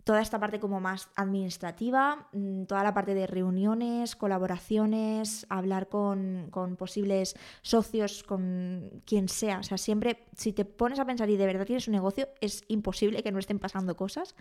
toda 0.09 0.23
esta 0.23 0.41
parte 0.41 0.59
como 0.59 0.81
más 0.81 1.11
administrativa, 1.17 2.31
mm, 2.33 2.63
toda 2.65 2.83
la 2.83 2.95
parte 2.95 3.13
de 3.13 3.27
reuniones, 3.27 4.17
colaboraciones, 4.17 5.45
hablar 5.51 5.91
con, 5.91 6.49
posibles 6.79 7.37
socios, 7.61 8.23
con 8.23 9.03
quien 9.05 9.29
sea. 9.29 9.59
O 9.59 9.63
sea, 9.63 9.77
siempre, 9.77 10.25
si 10.35 10.55
te 10.55 10.65
pones 10.65 10.99
a 10.99 11.05
pensar 11.05 11.29
y 11.29 11.37
de 11.37 11.45
verdad 11.45 11.67
tienes 11.67 11.89
un 11.89 11.93
negocio, 11.93 12.27
es 12.41 12.65
imposible 12.69 13.23
que 13.23 13.33
no 13.33 13.39
estén 13.39 13.59
pasando 13.59 13.97
cosas. 13.97 14.35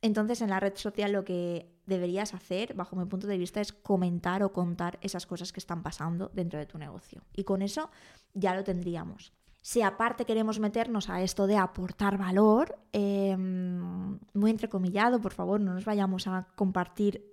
Entonces, 0.00 0.40
en 0.40 0.48
la 0.48 0.58
red 0.58 0.74
social 0.76 1.12
lo 1.12 1.22
que 1.22 1.70
deberías 1.84 2.32
hacer, 2.32 2.72
bajo 2.72 2.96
mi 2.96 3.04
punto 3.04 3.26
de 3.26 3.36
vista, 3.36 3.60
es 3.60 3.74
comentar 3.74 4.42
o 4.42 4.54
contar 4.54 4.98
esas 5.02 5.26
cosas 5.26 5.52
que 5.52 5.60
están 5.60 5.82
pasando 5.82 6.30
dentro 6.32 6.58
de 6.58 6.64
tu 6.64 6.78
negocio. 6.78 7.20
Y 7.36 7.44
con 7.44 7.60
eso 7.60 7.90
ya 8.32 8.54
lo 8.54 8.64
tendríamos. 8.64 9.34
Si 9.62 9.82
aparte 9.82 10.24
queremos 10.24 10.58
meternos 10.58 11.10
a 11.10 11.22
esto 11.22 11.46
de 11.46 11.56
aportar 11.56 12.16
valor, 12.16 12.78
em, 12.92 14.18
muy 14.32 14.50
entrecomillado, 14.50 15.20
por 15.20 15.32
favor, 15.32 15.60
no 15.60 15.74
nos 15.74 15.84
vayamos 15.84 16.26
a 16.26 16.46
compartir 16.54 17.30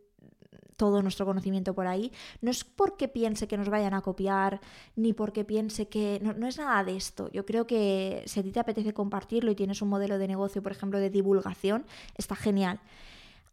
todo 0.78 1.02
nuestro 1.02 1.26
conocimiento 1.26 1.74
por 1.74 1.88
ahí, 1.88 2.12
no 2.42 2.52
es 2.52 2.64
porque 2.64 3.08
piense 3.08 3.48
que 3.48 3.58
nos 3.58 3.68
vayan 3.68 3.94
a 3.94 4.02
copiar, 4.02 4.62
ni 4.96 5.12
porque 5.12 5.44
piense 5.44 5.90
que... 5.90 6.20
No, 6.22 6.48
es 6.48 6.58
nada 6.58 6.84
de 6.84 6.96
esto. 6.96 7.30
Yo 7.32 7.46
creo 7.46 7.66
que 7.66 8.24
si 8.28 8.40
a 8.40 8.44
ti 8.44 8.52
te 8.52 8.60
apetece 8.60 8.94
compartirlo 8.94 9.52
y 9.52 9.56
tienes 9.56 9.82
un 9.82 9.90
modelo 9.90 10.20
de 10.20 10.28
negocio, 10.28 10.62
por 10.62 10.72
ejemplo, 10.72 11.00
de 11.00 11.10
divulgación, 11.10 11.86
está 12.16 12.36
genial. 12.36 12.80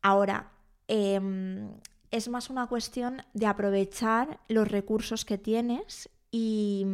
Ahora, 0.02 0.50
em, 0.86 1.70
es 2.10 2.28
más 2.28 2.50
una 2.50 2.66
cuestión 2.66 3.22
de 3.32 3.46
aprovechar 3.46 4.38
los 4.48 4.68
recursos 4.68 5.24
que 5.24 5.38
tienes 5.38 6.10
y 6.30 6.84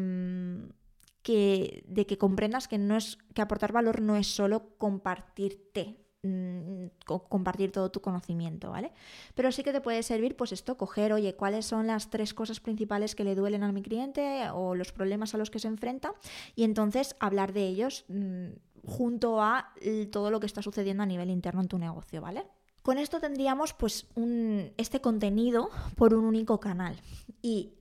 que, 1.22 1.84
de 1.86 2.06
que 2.06 2.18
comprendas 2.18 2.68
que, 2.68 2.78
no 2.78 2.96
es, 2.96 3.18
que 3.34 3.42
aportar 3.42 3.72
valor 3.72 4.00
no 4.00 4.16
es 4.16 4.26
solo 4.26 4.76
compartirte, 4.78 5.98
mm, 6.22 6.86
compartir 7.04 7.72
todo 7.72 7.90
tu 7.90 8.00
conocimiento, 8.00 8.70
¿vale? 8.70 8.92
Pero 9.34 9.52
sí 9.52 9.62
que 9.62 9.72
te 9.72 9.80
puede 9.80 10.02
servir, 10.02 10.36
pues 10.36 10.52
esto, 10.52 10.76
coger, 10.76 11.12
oye, 11.12 11.34
cuáles 11.34 11.66
son 11.66 11.86
las 11.86 12.10
tres 12.10 12.34
cosas 12.34 12.60
principales 12.60 13.14
que 13.14 13.24
le 13.24 13.34
duelen 13.34 13.62
a 13.62 13.72
mi 13.72 13.82
cliente 13.82 14.48
o 14.52 14.74
los 14.74 14.92
problemas 14.92 15.34
a 15.34 15.38
los 15.38 15.50
que 15.50 15.58
se 15.58 15.68
enfrenta 15.68 16.14
y 16.54 16.64
entonces 16.64 17.16
hablar 17.20 17.52
de 17.52 17.66
ellos 17.66 18.04
mm, 18.08 18.48
junto 18.86 19.42
a 19.42 19.74
todo 20.10 20.30
lo 20.30 20.40
que 20.40 20.46
está 20.46 20.62
sucediendo 20.62 21.02
a 21.02 21.06
nivel 21.06 21.30
interno 21.30 21.60
en 21.60 21.68
tu 21.68 21.78
negocio, 21.78 22.20
¿vale? 22.22 22.46
Con 22.82 22.96
esto 22.96 23.20
tendríamos 23.20 23.74
pues 23.74 24.06
un, 24.14 24.72
este 24.78 25.00
contenido 25.00 25.68
por 25.96 26.14
un 26.14 26.24
único 26.24 26.60
canal 26.60 26.96
y 27.42 27.74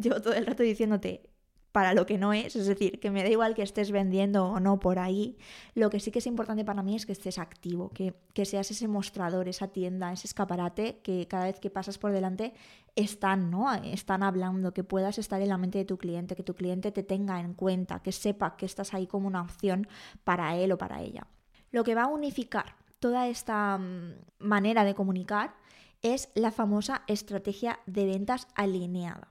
llevo 0.00 0.20
todo 0.20 0.34
el 0.34 0.46
rato 0.46 0.62
diciéndote, 0.62 1.28
para 1.72 1.94
lo 1.94 2.06
que 2.06 2.18
no 2.18 2.32
es, 2.32 2.56
es 2.56 2.66
decir, 2.66 2.98
que 2.98 3.10
me 3.10 3.22
da 3.22 3.28
igual 3.28 3.54
que 3.54 3.62
estés 3.62 3.90
vendiendo 3.90 4.46
o 4.46 4.60
no 4.60 4.80
por 4.80 4.98
ahí, 4.98 5.36
lo 5.74 5.90
que 5.90 6.00
sí 6.00 6.10
que 6.10 6.18
es 6.18 6.26
importante 6.26 6.64
para 6.64 6.82
mí 6.82 6.96
es 6.96 7.06
que 7.06 7.12
estés 7.12 7.38
activo, 7.38 7.90
que, 7.90 8.14
que 8.32 8.44
seas 8.44 8.70
ese 8.70 8.88
mostrador, 8.88 9.48
esa 9.48 9.68
tienda, 9.68 10.12
ese 10.12 10.26
escaparate 10.26 11.00
que 11.02 11.26
cada 11.28 11.44
vez 11.44 11.60
que 11.60 11.70
pasas 11.70 11.98
por 11.98 12.12
delante 12.12 12.54
están, 12.96 13.50
¿no? 13.50 13.72
Están 13.74 14.22
hablando, 14.22 14.72
que 14.72 14.82
puedas 14.82 15.18
estar 15.18 15.40
en 15.40 15.50
la 15.50 15.58
mente 15.58 15.78
de 15.78 15.84
tu 15.84 15.98
cliente, 15.98 16.34
que 16.34 16.42
tu 16.42 16.54
cliente 16.54 16.90
te 16.90 17.02
tenga 17.02 17.38
en 17.40 17.54
cuenta, 17.54 18.00
que 18.00 18.12
sepa 18.12 18.56
que 18.56 18.66
estás 18.66 18.94
ahí 18.94 19.06
como 19.06 19.28
una 19.28 19.42
opción 19.42 19.86
para 20.24 20.56
él 20.56 20.72
o 20.72 20.78
para 20.78 21.00
ella. 21.02 21.26
Lo 21.70 21.84
que 21.84 21.94
va 21.94 22.04
a 22.04 22.08
unificar 22.08 22.76
toda 22.98 23.28
esta 23.28 23.78
mm, 23.78 24.14
manera 24.38 24.84
de 24.84 24.94
comunicar 24.94 25.54
es 26.02 26.30
la 26.34 26.50
famosa 26.50 27.02
estrategia 27.06 27.80
de 27.86 28.06
ventas 28.06 28.48
alineada. 28.54 29.28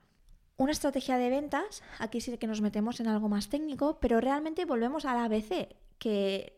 Una 0.58 0.72
estrategia 0.72 1.18
de 1.18 1.30
ventas, 1.30 1.84
aquí 2.00 2.20
sí 2.20 2.36
que 2.38 2.48
nos 2.48 2.62
metemos 2.62 3.00
en 3.00 3.08
algo 3.08 3.30
más 3.30 3.48
técnico, 3.48 4.00
pero 4.00 4.20
realmente 4.20 4.66
volvemos 4.66 5.06
a 5.06 5.14
la 5.14 5.26
ABC, 5.26 5.70
que 6.00 6.58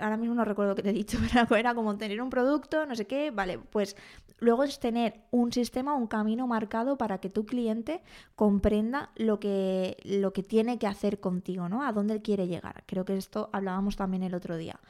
ahora 0.00 0.16
mismo 0.16 0.34
no 0.34 0.44
recuerdo 0.44 0.74
qué 0.74 0.82
te 0.82 0.90
he 0.90 0.92
dicho, 0.92 1.18
pero 1.32 1.54
era 1.56 1.74
como 1.74 1.96
tener 1.96 2.20
un 2.20 2.30
producto, 2.30 2.86
no 2.86 2.96
sé 2.96 3.06
qué, 3.06 3.30
vale, 3.30 3.58
pues 3.58 3.96
luego 4.38 4.64
es 4.64 4.80
tener 4.80 5.20
un 5.30 5.52
sistema, 5.52 5.94
un 5.94 6.08
camino 6.08 6.48
marcado 6.48 6.98
para 6.98 7.18
que 7.18 7.30
tu 7.30 7.46
cliente 7.46 8.02
comprenda 8.34 9.10
lo 9.14 9.38
que, 9.38 9.96
lo 10.02 10.32
que 10.32 10.42
tiene 10.42 10.78
que 10.78 10.88
hacer 10.88 11.20
contigo, 11.20 11.68
¿no? 11.68 11.86
A 11.86 11.92
dónde 11.92 12.22
quiere 12.22 12.48
llegar. 12.48 12.82
Creo 12.86 13.04
que 13.04 13.16
esto 13.16 13.48
hablábamos 13.52 13.96
también 13.96 14.24
el 14.24 14.34
otro 14.34 14.56
día. 14.56 14.80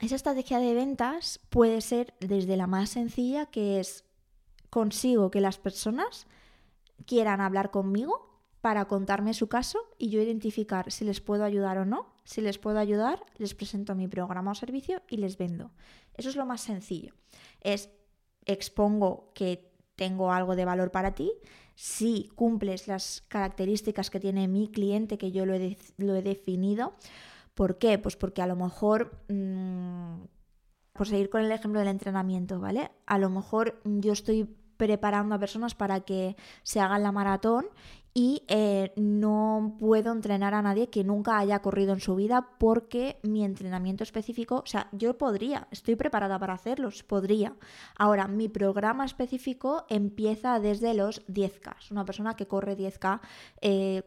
Esa 0.00 0.16
estrategia 0.16 0.58
de 0.58 0.74
ventas 0.74 1.40
puede 1.50 1.80
ser 1.80 2.14
desde 2.20 2.56
la 2.56 2.66
más 2.66 2.90
sencilla, 2.90 3.46
que 3.46 3.80
es 3.80 4.04
consigo 4.68 5.30
que 5.30 5.40
las 5.40 5.56
personas 5.58 6.26
quieran 7.06 7.40
hablar 7.40 7.70
conmigo 7.70 8.34
para 8.60 8.86
contarme 8.86 9.34
su 9.34 9.48
caso 9.48 9.78
y 9.98 10.08
yo 10.08 10.22
identificar 10.22 10.90
si 10.90 11.04
les 11.04 11.20
puedo 11.20 11.44
ayudar 11.44 11.76
o 11.76 11.84
no. 11.84 12.14
Si 12.24 12.40
les 12.40 12.56
puedo 12.56 12.78
ayudar, 12.78 13.22
les 13.36 13.54
presento 13.54 13.94
mi 13.94 14.08
programa 14.08 14.52
o 14.52 14.54
servicio 14.54 15.02
y 15.08 15.18
les 15.18 15.36
vendo. 15.36 15.70
Eso 16.14 16.30
es 16.30 16.36
lo 16.36 16.46
más 16.46 16.62
sencillo. 16.62 17.12
Es 17.60 17.90
expongo 18.46 19.32
que 19.34 19.70
tengo 19.96 20.32
algo 20.32 20.56
de 20.56 20.64
valor 20.64 20.90
para 20.90 21.14
ti. 21.14 21.30
Si 21.74 22.30
cumples 22.36 22.88
las 22.88 23.22
características 23.28 24.10
que 24.10 24.20
tiene 24.20 24.48
mi 24.48 24.68
cliente, 24.68 25.18
que 25.18 25.32
yo 25.32 25.44
lo 25.44 25.54
he, 25.54 26.22
definido. 26.22 26.94
¿Por 27.54 27.78
qué? 27.78 27.98
Pues 27.98 28.16
porque 28.16 28.42
a 28.42 28.46
lo 28.46 28.56
mejor, 28.56 29.20
mm, 29.28 30.22
por 30.92 31.06
seguir 31.06 31.28
con 31.28 31.42
el 31.42 31.52
ejemplo 31.52 31.80
del 31.80 31.88
entrenamiento, 31.88 32.60
¿vale? 32.60 32.90
A 33.06 33.18
lo 33.18 33.28
mejor 33.28 33.80
yo 33.84 34.12
estoy 34.12 34.48
preparando 34.76 35.34
a 35.34 35.38
personas 35.38 35.74
para 35.74 36.00
que 36.00 36.36
se 36.62 36.80
hagan 36.80 37.02
la 37.02 37.12
maratón 37.12 37.66
y 38.16 38.44
eh, 38.46 38.92
no 38.94 39.76
puedo 39.80 40.12
entrenar 40.12 40.54
a 40.54 40.62
nadie 40.62 40.88
que 40.88 41.02
nunca 41.02 41.36
haya 41.36 41.60
corrido 41.60 41.92
en 41.92 42.00
su 42.00 42.14
vida 42.14 42.48
porque 42.58 43.18
mi 43.24 43.44
entrenamiento 43.44 44.04
específico, 44.04 44.62
o 44.64 44.66
sea, 44.66 44.88
yo 44.92 45.18
podría, 45.18 45.66
estoy 45.72 45.96
preparada 45.96 46.38
para 46.38 46.54
hacerlos, 46.54 47.02
podría. 47.02 47.56
Ahora, 47.98 48.28
mi 48.28 48.48
programa 48.48 49.04
específico 49.04 49.84
empieza 49.88 50.60
desde 50.60 50.94
los 50.94 51.26
10K, 51.26 51.90
una 51.90 52.04
persona 52.04 52.34
que 52.34 52.46
corre 52.46 52.76
10K 52.76 53.20
eh, 53.60 54.04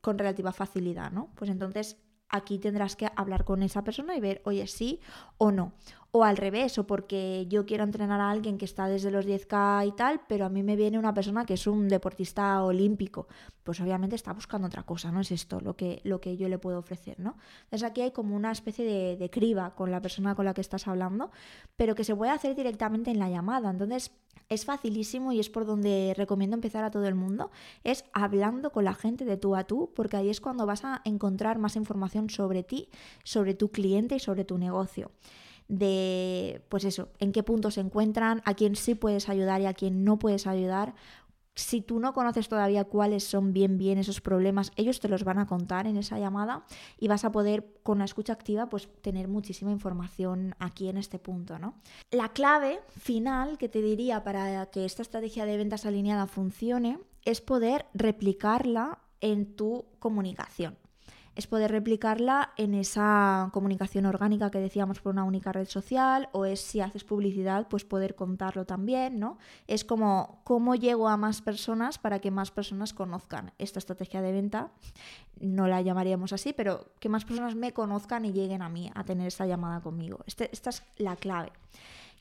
con 0.00 0.16
relativa 0.16 0.52
facilidad, 0.52 1.10
¿no? 1.10 1.32
Pues 1.34 1.50
entonces 1.50 1.96
aquí 2.28 2.60
tendrás 2.60 2.94
que 2.94 3.10
hablar 3.16 3.44
con 3.44 3.64
esa 3.64 3.82
persona 3.82 4.16
y 4.16 4.20
ver, 4.20 4.40
oye, 4.44 4.68
sí 4.68 5.00
o 5.38 5.50
no. 5.50 5.72
O 6.12 6.24
al 6.24 6.36
revés, 6.36 6.76
o 6.78 6.86
porque 6.86 7.46
yo 7.48 7.66
quiero 7.66 7.84
entrenar 7.84 8.20
a 8.20 8.30
alguien 8.30 8.58
que 8.58 8.64
está 8.64 8.88
desde 8.88 9.12
los 9.12 9.26
10K 9.26 9.86
y 9.86 9.92
tal, 9.92 10.20
pero 10.26 10.44
a 10.44 10.48
mí 10.48 10.62
me 10.62 10.74
viene 10.74 10.98
una 10.98 11.14
persona 11.14 11.46
que 11.46 11.54
es 11.54 11.66
un 11.66 11.88
deportista 11.88 12.62
olímpico. 12.64 13.28
Pues 13.62 13.80
obviamente 13.80 14.16
está 14.16 14.32
buscando 14.32 14.66
otra 14.66 14.82
cosa, 14.82 15.12
no 15.12 15.20
es 15.20 15.30
esto 15.30 15.60
lo 15.60 15.76
que, 15.76 16.00
lo 16.02 16.20
que 16.20 16.36
yo 16.36 16.48
le 16.48 16.58
puedo 16.58 16.78
ofrecer, 16.78 17.20
¿no? 17.20 17.36
Entonces 17.64 17.84
aquí 17.88 18.00
hay 18.00 18.10
como 18.10 18.34
una 18.34 18.50
especie 18.50 18.84
de, 18.84 19.16
de 19.16 19.30
criba 19.30 19.74
con 19.76 19.92
la 19.92 20.02
persona 20.02 20.34
con 20.34 20.44
la 20.44 20.54
que 20.54 20.60
estás 20.60 20.88
hablando, 20.88 21.30
pero 21.76 21.94
que 21.94 22.02
se 22.02 22.16
puede 22.16 22.32
hacer 22.32 22.56
directamente 22.56 23.12
en 23.12 23.20
la 23.20 23.30
llamada. 23.30 23.70
Entonces 23.70 24.10
es 24.50 24.64
facilísimo 24.64 25.32
y 25.32 25.38
es 25.38 25.48
por 25.48 25.64
donde 25.64 26.12
recomiendo 26.16 26.56
empezar 26.56 26.82
a 26.82 26.90
todo 26.90 27.06
el 27.06 27.14
mundo, 27.14 27.52
es 27.84 28.04
hablando 28.12 28.72
con 28.72 28.84
la 28.84 28.94
gente 28.94 29.24
de 29.24 29.36
tú 29.36 29.54
a 29.54 29.64
tú, 29.64 29.92
porque 29.94 30.16
ahí 30.16 30.28
es 30.28 30.40
cuando 30.40 30.66
vas 30.66 30.84
a 30.84 31.02
encontrar 31.04 31.58
más 31.58 31.76
información 31.76 32.28
sobre 32.28 32.64
ti, 32.64 32.88
sobre 33.22 33.54
tu 33.54 33.70
cliente 33.70 34.16
y 34.16 34.18
sobre 34.18 34.44
tu 34.44 34.58
negocio 34.58 35.12
de, 35.70 36.62
pues 36.68 36.84
eso, 36.84 37.08
en 37.20 37.30
qué 37.30 37.42
punto 37.44 37.70
se 37.70 37.80
encuentran, 37.80 38.42
a 38.44 38.54
quién 38.54 38.74
sí 38.74 38.96
puedes 38.96 39.28
ayudar 39.28 39.60
y 39.60 39.66
a 39.66 39.72
quién 39.72 40.04
no 40.04 40.18
puedes 40.18 40.46
ayudar. 40.48 40.94
Si 41.54 41.80
tú 41.80 42.00
no 42.00 42.12
conoces 42.12 42.48
todavía 42.48 42.84
cuáles 42.84 43.22
son 43.22 43.52
bien 43.52 43.78
bien 43.78 43.98
esos 43.98 44.20
problemas, 44.20 44.72
ellos 44.76 44.98
te 44.98 45.08
los 45.08 45.24
van 45.24 45.38
a 45.38 45.46
contar 45.46 45.86
en 45.86 45.96
esa 45.96 46.18
llamada 46.18 46.64
y 46.98 47.06
vas 47.06 47.24
a 47.24 47.30
poder 47.30 47.72
con 47.82 47.98
la 47.98 48.04
escucha 48.04 48.32
activa 48.32 48.68
pues 48.68 48.88
tener 49.00 49.28
muchísima 49.28 49.70
información 49.70 50.54
aquí 50.58 50.88
en 50.88 50.96
este 50.96 51.18
punto, 51.18 51.58
¿no? 51.58 51.74
La 52.10 52.30
clave 52.30 52.80
final 52.88 53.58
que 53.58 53.68
te 53.68 53.82
diría 53.82 54.24
para 54.24 54.66
que 54.66 54.84
esta 54.84 55.02
estrategia 55.02 55.44
de 55.44 55.56
ventas 55.56 55.86
alineada 55.86 56.26
funcione 56.26 56.98
es 57.24 57.40
poder 57.40 57.86
replicarla 57.94 58.98
en 59.20 59.54
tu 59.54 59.84
comunicación. 59.98 60.79
Es 61.40 61.46
poder 61.46 61.70
replicarla 61.70 62.52
en 62.58 62.74
esa 62.74 63.48
comunicación 63.54 64.04
orgánica 64.04 64.50
que 64.50 64.58
decíamos 64.58 65.00
por 65.00 65.12
una 65.12 65.24
única 65.24 65.52
red 65.52 65.66
social, 65.66 66.28
o 66.32 66.44
es 66.44 66.60
si 66.60 66.82
haces 66.82 67.02
publicidad, 67.02 67.66
pues 67.68 67.86
poder 67.86 68.14
contarlo 68.14 68.66
también, 68.66 69.18
¿no? 69.18 69.38
Es 69.66 69.86
como 69.86 70.42
cómo 70.44 70.74
llego 70.74 71.08
a 71.08 71.16
más 71.16 71.40
personas 71.40 71.96
para 71.96 72.18
que 72.18 72.30
más 72.30 72.50
personas 72.50 72.92
conozcan 72.92 73.52
esta 73.56 73.78
estrategia 73.78 74.20
de 74.20 74.32
venta. 74.32 74.70
No 75.40 75.66
la 75.66 75.80
llamaríamos 75.80 76.34
así, 76.34 76.52
pero 76.52 76.92
que 77.00 77.08
más 77.08 77.24
personas 77.24 77.54
me 77.54 77.72
conozcan 77.72 78.26
y 78.26 78.32
lleguen 78.32 78.60
a 78.60 78.68
mí 78.68 78.92
a 78.94 79.02
tener 79.04 79.26
esta 79.26 79.46
llamada 79.46 79.80
conmigo. 79.80 80.20
Este, 80.26 80.50
esta 80.52 80.68
es 80.68 80.82
la 80.98 81.16
clave 81.16 81.52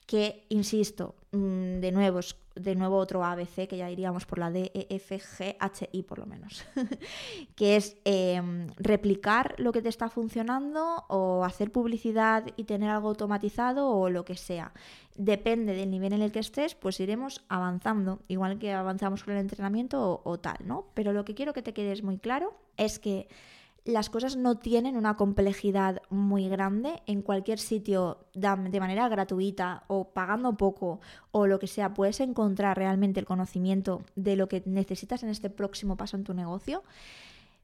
que, 0.10 0.48
insisto, 0.50 1.14
mm, 1.34 1.82
de 1.82 1.92
nuevo, 1.92 2.22
de 2.56 2.74
nuevo 2.74 2.98
otro 2.98 3.24
ABC, 3.24 3.68
que 3.68 3.78
ya 3.78 3.86
diríamos 3.86 4.26
por 4.26 4.40
la 4.40 4.50
D, 4.50 4.72
E, 4.74 4.88
F, 4.96 5.20
G, 5.20 5.56
H, 5.60 5.88
I 5.92 6.02
por 6.02 6.18
lo 6.18 6.26
menos, 6.26 6.66
que 7.56 7.76
es 7.76 7.96
em, 8.06 8.66
replicar 8.78 9.54
lo 9.60 9.72
que 9.72 9.84
te 9.84 9.90
está 9.90 10.10
funcionando 10.10 11.06
o 11.10 11.44
hacer 11.46 11.72
publicidad 11.72 12.44
y 12.58 12.64
tener 12.64 12.90
algo 12.90 13.10
automatizado 13.10 13.88
o 13.88 14.10
lo 14.10 14.26
que 14.26 14.36
sea. 14.36 14.74
Depende 15.16 15.76
del 15.76 15.92
nivel 15.92 16.14
en 16.14 16.24
el 16.24 16.32
que 16.32 16.40
estés, 16.40 16.74
pues 16.74 17.00
iremos 17.00 17.46
avanzando, 17.48 18.24
igual 18.28 18.58
que 18.58 18.74
avanzamos 18.74 19.24
con 19.24 19.36
el 19.36 19.42
entrenamiento 19.42 20.02
o, 20.02 20.22
o 20.28 20.40
tal, 20.40 20.58
¿no? 20.66 20.88
Pero 20.96 21.14
lo 21.14 21.24
que 21.24 21.36
quiero 21.36 21.54
que 21.54 21.62
te 21.62 21.76
quedes 21.76 22.02
muy 22.02 22.18
claro 22.18 22.56
es 22.78 22.98
que 22.98 23.28
las 23.90 24.10
cosas 24.10 24.36
no 24.36 24.58
tienen 24.58 24.96
una 24.96 25.16
complejidad 25.16 26.02
muy 26.10 26.48
grande. 26.48 27.02
En 27.06 27.22
cualquier 27.22 27.60
sitio 27.60 28.26
de 28.34 28.80
manera 28.80 29.10
gratuita 29.10 29.84
o 29.88 30.12
pagando 30.14 30.56
poco 30.58 31.02
o 31.32 31.48
lo 31.48 31.60
que 31.60 31.68
sea, 31.68 31.94
puedes 31.94 32.20
encontrar 32.20 32.78
realmente 32.78 33.20
el 33.20 33.26
conocimiento 33.26 34.04
de 34.16 34.36
lo 34.36 34.48
que 34.48 34.64
necesitas 34.66 35.24
en 35.24 35.30
este 35.30 35.50
próximo 35.50 35.98
paso 35.98 36.18
en 36.18 36.24
tu 36.24 36.34
negocio. 36.34 36.84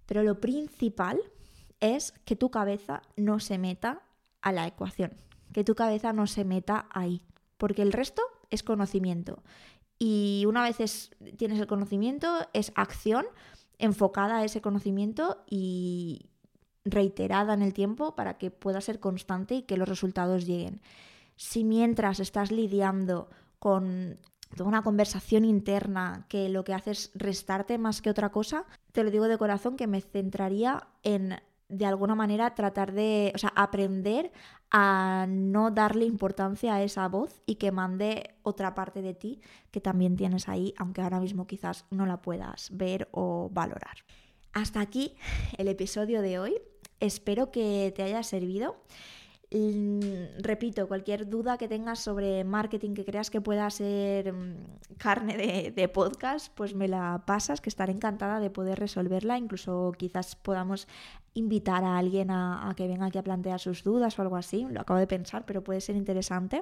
Pero 0.06 0.24
lo 0.24 0.40
principal 0.40 1.20
es 1.80 2.14
que 2.26 2.36
tu 2.36 2.52
cabeza 2.52 3.02
no 3.16 3.40
se 3.40 3.58
meta 3.58 4.02
a 4.42 4.52
la 4.52 4.68
ecuación, 4.68 5.14
que 5.54 5.64
tu 5.64 5.76
cabeza 5.76 6.14
no 6.14 6.28
se 6.28 6.46
meta 6.46 6.88
ahí, 6.92 7.24
porque 7.58 7.82
el 7.82 7.92
resto 7.92 8.22
es 8.50 8.64
conocimiento. 8.64 9.44
Y 9.98 10.44
una 10.48 10.64
vez 10.64 11.10
tienes 11.38 11.60
el 11.60 11.68
conocimiento, 11.68 12.48
es 12.54 12.72
acción 12.76 13.26
enfocada 13.80 14.38
a 14.38 14.44
ese 14.44 14.62
conocimiento 14.62 15.44
y 15.50 16.30
reiterada 16.86 17.54
en 17.54 17.62
el 17.62 17.74
tiempo 17.74 18.16
para 18.16 18.38
que 18.38 18.52
pueda 18.52 18.80
ser 18.82 19.00
constante 19.00 19.56
y 19.56 19.64
que 19.64 19.78
los 19.78 19.90
resultados 19.90 20.46
lleguen. 20.46 20.82
Si 21.36 21.64
mientras 21.64 22.20
estás 22.20 22.52
lidiando 22.52 23.30
con 23.60 24.20
toda 24.56 24.70
una 24.70 24.84
conversación 24.84 25.44
interna 25.44 26.26
que 26.30 26.50
lo 26.50 26.64
que 26.64 26.74
hace 26.74 26.92
es 26.92 27.12
restarte 27.16 27.78
más 27.78 28.02
que 28.02 28.10
otra 28.10 28.32
cosa, 28.32 28.66
te 28.92 29.04
lo 29.04 29.12
digo 29.12 29.28
de 29.28 29.38
corazón 29.38 29.76
que 29.76 29.88
me 29.88 30.02
centraría 30.02 30.88
en 31.04 31.40
de 31.68 31.86
alguna 31.86 32.16
manera 32.16 32.54
tratar 32.54 32.94
de, 32.94 33.32
o 33.36 33.38
sea, 33.38 33.52
aprender 33.56 34.32
a 34.72 35.26
no 35.28 35.72
darle 35.72 36.06
importancia 36.06 36.76
a 36.76 36.84
esa 36.84 37.08
voz 37.08 37.42
y 37.46 37.56
que 37.56 37.72
mande 37.72 38.36
otra 38.44 38.76
parte 38.76 39.02
de 39.02 39.14
ti 39.14 39.42
que 39.72 39.82
también 39.82 40.16
tienes 40.16 40.48
ahí, 40.48 40.74
aunque 40.78 41.02
ahora 41.02 41.20
mismo 41.20 41.48
quizás 41.48 41.86
no 41.90 42.06
la 42.06 42.22
puedas 42.22 42.70
ver 42.76 43.08
o 43.12 43.50
valorar. 43.52 43.98
Hasta 44.54 44.80
aquí 44.80 45.16
el 45.58 45.68
episodio 45.68 46.22
de 46.22 46.40
hoy. 46.40 46.62
Espero 47.00 47.52
que 47.52 47.92
te 47.96 48.04
haya 48.04 48.24
servido. 48.24 48.78
Mm, 49.56 50.42
repito, 50.42 50.86
cualquier 50.86 51.30
duda 51.30 51.58
que 51.58 51.70
tengas 51.70 52.00
sobre 52.00 52.44
marketing 52.44 52.94
que 52.94 53.06
creas 53.06 53.30
que 53.30 53.40
pueda 53.40 53.70
ser 53.70 54.34
mm, 54.34 54.96
carne 54.98 55.72
de, 55.72 55.88
podcast, 55.88 56.54
pues 56.56 56.76
me 56.76 56.90
la 56.90 57.24
pasas, 57.26 57.62
que 57.62 57.70
estaré 57.70 57.94
encantada 57.94 58.42
de 58.42 58.50
poder 58.50 58.78
resolverla. 58.80 59.38
Incluso 59.38 59.94
quizás 59.98 60.36
podamos 60.36 60.90
invitar 61.36 61.86
a 61.86 61.98
alguien 61.98 62.32
a, 62.32 62.74
que 62.76 62.88
venga 62.88 63.06
aquí 63.06 63.18
a 63.18 63.24
plantear 63.24 63.62
sus 63.62 63.84
dudas 63.84 64.20
o 64.20 64.24
algo 64.24 64.36
así. 64.36 64.68
Lo 64.70 64.82
acabo 64.82 65.00
de 65.00 65.08
pensar, 65.08 65.46
pero 65.46 65.64
puede 65.64 65.80
ser 65.80 65.96
interesante. 65.96 66.60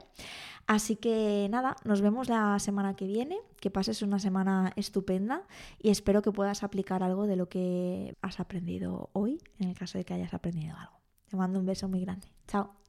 Así 0.68 0.96
que 0.96 1.48
nada, 1.50 1.76
nos 1.86 2.02
vemos 2.02 2.30
la 2.30 2.60
semana 2.60 2.96
que 2.96 3.08
viene. 3.08 3.40
Que 3.60 3.72
pases 3.72 4.04
una 4.04 4.20
semana 4.20 4.72
estupenda 4.76 5.48
y 5.80 5.90
espero 5.90 6.22
que 6.22 6.32
puedas 6.32 6.64
aplicar 6.64 7.02
algo 7.02 7.26
de 7.26 7.38
lo 7.38 7.50
que 7.50 8.16
has 8.22 8.40
aprendido 8.40 9.10
hoy, 9.14 9.42
en 9.58 9.70
el 9.70 9.78
caso 9.78 9.98
de 9.98 10.04
que 10.06 10.14
hayas 10.14 10.34
aprendido 10.34 10.76
algo. 10.78 11.00
Te 11.28 11.38
mando 11.38 11.60
un 11.60 11.66
beso 11.66 11.88
muy 11.88 12.02
grande. 12.02 12.28
Chao. 12.48 12.83